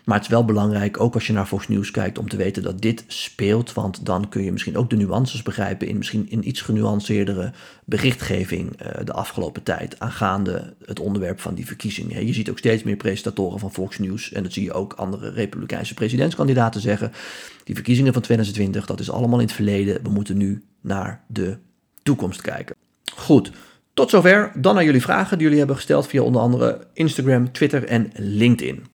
Maar 0.06 0.16
het 0.16 0.26
is 0.26 0.32
wel 0.32 0.46
belangrijk, 0.46 1.00
ook 1.00 1.14
als 1.14 1.28
je 1.28 1.34
naar 1.34 1.46
Fox 1.46 1.68
News 1.68 1.92
kijkt, 1.92 2.18
om 2.18 2.30
te 2.30 2.36
weten 2.36 2.64
dat 2.64 2.82
dit 2.82 3.04
speelt. 3.08 3.74
Want 3.74 4.06
dan 4.06 4.30
kun 4.30 4.44
je 4.44 4.52
misschien 4.52 4.78
ook 4.78 4.90
de 4.90 4.96
nuances 4.96 5.42
begrijpen 5.42 5.88
in 5.88 5.98
misschien 5.98 6.28
een 6.30 6.48
iets 6.48 6.62
genuanceerdere 6.62 7.52
berichtgeving 7.86 8.82
uh, 8.82 8.88
de 9.04 9.14
afgelopen 9.14 9.64
tijd 9.64 10.00
aangaande 10.00 10.74
het 10.86 11.00
onderwerp 11.00 11.40
van 11.40 11.54
die 11.54 11.66
verkiezingen. 11.66 12.26
Je 12.26 12.34
ziet 12.34 12.50
ook 12.50 12.58
steeds 12.58 12.84
meer 12.84 12.96
presentatoren 12.96 13.60
van 13.60 13.74
Fox 13.74 14.00
News 14.00 14.32
en 14.32 14.44
dat 14.44 14.54
zie 14.54 14.64
je 14.64 14.74
ook 14.74 14.94
andere 14.94 15.30
republikeinse 15.30 15.94
presidentskandidaten 15.94 16.82
zeggen. 16.82 17.12
Die 17.64 17.76
verkiezingen 17.76 18.14
van 18.14 18.22
2020, 18.22 18.86
dat 18.86 19.00
is 19.00 19.12
allemaal 19.12 19.40
in 19.40 19.46
het 19.46 19.56
verleden. 19.56 20.04
We 20.04 20.10
moeten 20.10 20.38
nu 20.38 20.64
naar 20.82 21.24
de 21.28 21.58
toekomst 22.04 22.42
kijken. 22.42 22.76
Goed, 23.16 23.52
tot 23.94 24.10
zover. 24.10 24.52
Dan 24.56 24.76
naar 24.76 24.84
jullie 24.84 25.02
vragen 25.02 25.34
die 25.34 25.44
jullie 25.44 25.58
hebben 25.58 25.76
gesteld 25.76 26.08
via 26.08 26.22
onder 26.22 26.42
andere 26.42 26.88
Instagram, 26.94 27.52
Twitter 27.52 27.84
en 27.84 28.12
LinkedIn. 28.16 28.91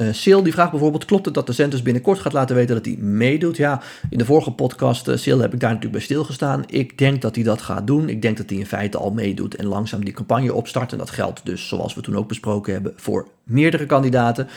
Uh, 0.00 0.12
Sil 0.22 0.42
die 0.42 0.52
vraagt 0.52 0.70
bijvoorbeeld, 0.70 1.04
klopt 1.04 1.24
het 1.24 1.34
dat 1.34 1.46
de 1.46 1.52
Centers 1.52 1.82
binnenkort 1.82 2.18
gaat 2.18 2.32
laten 2.32 2.56
weten 2.56 2.74
dat 2.74 2.84
hij 2.84 2.96
meedoet? 2.96 3.56
Ja, 3.56 3.82
in 4.10 4.18
de 4.18 4.24
vorige 4.24 4.50
podcast, 4.50 5.08
uh, 5.08 5.16
Sil, 5.22 5.38
heb 5.38 5.52
ik 5.52 5.60
daar 5.60 5.68
natuurlijk 5.68 5.96
bij 5.96 6.04
stilgestaan. 6.04 6.64
Ik 6.66 6.98
denk 6.98 7.22
dat 7.22 7.34
hij 7.34 7.44
dat 7.44 7.62
gaat 7.62 7.86
doen. 7.86 8.08
Ik 8.08 8.22
denk 8.22 8.36
dat 8.36 8.50
hij 8.50 8.58
in 8.58 8.66
feite 8.66 8.98
al 8.98 9.10
meedoet 9.10 9.56
en 9.56 9.66
langzaam 9.66 10.04
die 10.04 10.14
campagne 10.14 10.54
opstart. 10.54 10.92
En 10.92 10.98
dat 10.98 11.10
geldt 11.10 11.40
dus, 11.44 11.68
zoals 11.68 11.94
we 11.94 12.00
toen 12.00 12.16
ook 12.16 12.28
besproken 12.28 12.72
hebben, 12.72 12.92
voor 12.96 13.28
meerdere 13.42 13.86
kandidaten. 13.86 14.48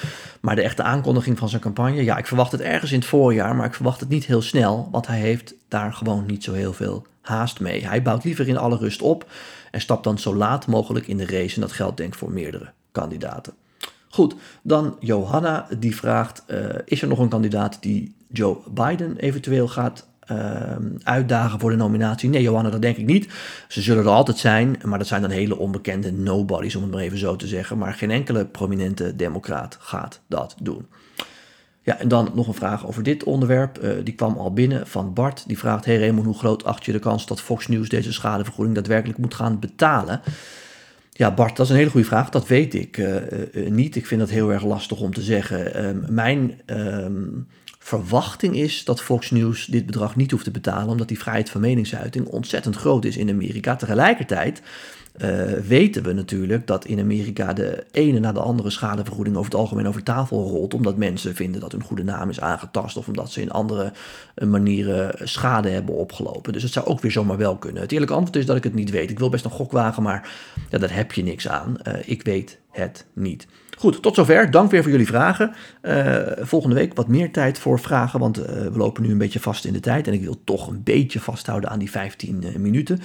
Maar 0.41 0.55
de 0.55 0.61
echte 0.61 0.83
aankondiging 0.83 1.37
van 1.37 1.49
zijn 1.49 1.61
campagne, 1.61 2.03
ja, 2.03 2.17
ik 2.17 2.27
verwacht 2.27 2.51
het 2.51 2.61
ergens 2.61 2.91
in 2.91 2.99
het 2.99 3.07
voorjaar, 3.07 3.55
maar 3.55 3.65
ik 3.65 3.73
verwacht 3.73 3.99
het 3.99 4.09
niet 4.09 4.25
heel 4.25 4.41
snel, 4.41 4.87
want 4.91 5.07
hij 5.07 5.19
heeft 5.19 5.53
daar 5.67 5.93
gewoon 5.93 6.25
niet 6.25 6.43
zo 6.43 6.53
heel 6.53 6.73
veel 6.73 7.05
haast 7.21 7.59
mee. 7.59 7.87
Hij 7.87 8.01
bouwt 8.01 8.23
liever 8.23 8.47
in 8.47 8.57
alle 8.57 8.77
rust 8.77 9.01
op 9.01 9.29
en 9.71 9.81
stapt 9.81 10.03
dan 10.03 10.19
zo 10.19 10.35
laat 10.35 10.67
mogelijk 10.67 11.07
in 11.07 11.17
de 11.17 11.25
race. 11.25 11.55
En 11.55 11.61
dat 11.61 11.71
geldt 11.71 11.97
denk 11.97 12.13
ik 12.13 12.19
voor 12.19 12.31
meerdere 12.31 12.71
kandidaten. 12.91 13.53
Goed, 14.15 14.35
dan 14.61 14.97
Johanna 14.99 15.67
die 15.79 15.95
vraagt: 15.95 16.43
uh, 16.47 16.59
is 16.85 17.01
er 17.01 17.07
nog 17.07 17.19
een 17.19 17.29
kandidaat 17.29 17.77
die 17.81 18.15
Joe 18.31 18.57
Biden 18.73 19.17
eventueel 19.17 19.67
gaat 19.67 20.07
uh, 20.31 20.37
uitdagen 21.03 21.59
voor 21.59 21.69
de 21.69 21.75
nominatie? 21.75 22.29
Nee, 22.29 22.41
Johanna, 22.41 22.69
dat 22.69 22.81
denk 22.81 22.97
ik 22.97 23.05
niet. 23.05 23.27
Ze 23.67 23.81
zullen 23.81 24.03
er 24.03 24.09
altijd 24.09 24.37
zijn, 24.37 24.77
maar 24.83 24.97
dat 24.97 25.07
zijn 25.07 25.21
dan 25.21 25.29
hele 25.29 25.57
onbekende 25.57 26.11
nobodies, 26.11 26.75
om 26.75 26.81
het 26.81 26.91
maar 26.91 27.01
even 27.01 27.17
zo 27.17 27.35
te 27.35 27.47
zeggen. 27.47 27.77
Maar 27.77 27.93
geen 27.93 28.11
enkele 28.11 28.45
prominente 28.45 29.15
democraat 29.15 29.77
gaat 29.79 30.21
dat 30.27 30.55
doen. 30.61 30.87
Ja, 31.81 31.99
en 31.99 32.07
dan 32.07 32.31
nog 32.33 32.47
een 32.47 32.53
vraag 32.53 32.87
over 32.87 33.03
dit 33.03 33.23
onderwerp. 33.23 33.83
Uh, 33.83 33.91
die 34.03 34.13
kwam 34.13 34.37
al 34.37 34.53
binnen 34.53 34.87
van 34.87 35.13
Bart. 35.13 35.43
Die 35.47 35.57
vraagt: 35.57 35.85
Hey 35.85 35.99
Raymond, 35.99 36.25
hoe 36.25 36.37
groot 36.37 36.63
acht 36.63 36.85
je 36.85 36.91
de 36.91 36.99
kans 36.99 37.27
dat 37.27 37.41
Fox 37.41 37.67
News 37.67 37.89
deze 37.89 38.13
schadevergoeding 38.13 38.75
daadwerkelijk 38.75 39.19
moet 39.19 39.33
gaan 39.33 39.59
betalen? 39.59 40.21
Ja, 41.17 41.33
Bart, 41.33 41.55
dat 41.55 41.65
is 41.65 41.71
een 41.71 41.77
hele 41.77 41.89
goede 41.89 42.07
vraag. 42.07 42.29
Dat 42.29 42.47
weet 42.47 42.73
ik 42.73 42.97
uh, 42.97 43.15
uh, 43.53 43.69
niet. 43.69 43.95
Ik 43.95 44.05
vind 44.05 44.19
dat 44.19 44.29
heel 44.29 44.51
erg 44.51 44.63
lastig 44.63 44.99
om 44.99 45.13
te 45.13 45.21
zeggen. 45.21 45.85
Uh, 45.85 46.09
mijn 46.09 46.61
ehm, 46.65 47.23
verwachting 47.79 48.55
is 48.55 48.83
dat 48.83 49.01
Fox 49.01 49.31
News 49.31 49.65
dit 49.65 49.85
bedrag 49.85 50.15
niet 50.15 50.31
hoeft 50.31 50.43
te 50.43 50.51
betalen, 50.51 50.89
omdat 50.89 51.07
die 51.07 51.19
vrijheid 51.19 51.49
van 51.49 51.61
meningsuiting 51.61 52.27
ontzettend 52.27 52.75
groot 52.75 53.05
is 53.05 53.17
in 53.17 53.29
Amerika. 53.29 53.75
Tegelijkertijd 53.75 54.61
weten 55.67 56.03
we 56.03 56.13
natuurlijk 56.13 56.67
dat 56.67 56.85
in 56.85 56.99
Amerika 56.99 57.53
de 57.53 57.83
ene 57.91 58.19
na 58.19 58.31
de 58.31 58.39
andere 58.39 58.69
schadevergoeding 58.69 59.35
over 59.35 59.51
het 59.51 59.59
algemeen 59.59 59.87
over 59.87 60.03
tafel 60.03 60.49
rolt. 60.49 60.73
Omdat 60.73 60.97
mensen 60.97 61.35
vinden 61.35 61.61
dat 61.61 61.71
hun 61.71 61.83
goede 61.83 62.03
naam 62.03 62.29
is 62.29 62.39
aangetast. 62.39 62.97
Of 62.97 63.07
omdat 63.07 63.31
ze 63.31 63.41
in 63.41 63.51
andere 63.51 63.91
uh, 64.35 64.49
manieren 64.49 65.27
schade 65.27 65.69
hebben 65.69 65.95
opgelopen. 65.95 66.53
Dus 66.53 66.63
het 66.63 66.71
zou 66.71 66.85
ook 66.85 67.01
weer 67.01 67.11
zomaar 67.11 67.37
wel 67.37 67.57
kunnen. 67.57 67.81
Het 67.81 67.91
eerlijke 67.91 68.13
antwoord 68.13 68.35
is 68.35 68.45
dat 68.45 68.55
ik 68.55 68.63
het 68.63 68.73
niet 68.73 68.89
weet. 68.89 69.09
Ik 69.09 69.19
wil 69.19 69.29
best 69.29 69.45
een 69.45 69.51
gok 69.51 69.71
wagen, 69.71 70.03
maar 70.03 70.29
ja, 70.69 70.77
daar 70.77 70.95
heb 70.95 71.11
je 71.11 71.23
niks 71.23 71.47
aan. 71.47 71.77
Uh, 71.87 71.93
ik 72.05 72.23
weet 72.23 72.59
het 72.71 73.05
niet. 73.13 73.47
Goed, 73.77 74.01
tot 74.01 74.15
zover. 74.15 74.51
Dank 74.51 74.71
weer 74.71 74.81
voor 74.81 74.91
jullie 74.91 75.05
vragen. 75.05 75.53
volgende 76.39 76.75
week 76.75 76.93
wat 76.93 77.07
meer 77.07 77.31
tijd 77.31 77.59
voor 77.59 77.79
vragen, 77.79 78.19
want 78.19 78.37
we 78.37 78.71
lopen 78.73 79.03
nu 79.03 79.11
een 79.11 79.17
beetje 79.17 79.39
vast 79.39 79.65
in 79.65 79.73
de 79.73 79.79
tijd. 79.79 80.07
En 80.07 80.13
ik 80.13 80.21
wil 80.21 80.41
toch 80.43 80.67
een 80.67 80.83
beetje 80.83 81.19
vasthouden 81.19 81.69
aan 81.69 81.79
die 81.79 81.91
15 81.91 82.43
minuten. 82.57 82.99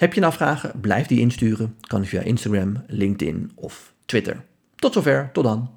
Heb 0.00 0.14
je 0.14 0.20
nou 0.20 0.32
vragen? 0.32 0.72
Blijf 0.80 1.06
die 1.06 1.20
insturen. 1.20 1.76
Kan 1.80 2.04
via 2.04 2.20
Instagram, 2.20 2.84
LinkedIn 2.86 3.50
of 3.54 3.92
Twitter. 4.04 4.44
Tot 4.76 4.92
zover, 4.92 5.30
tot 5.32 5.44
dan. 5.44 5.70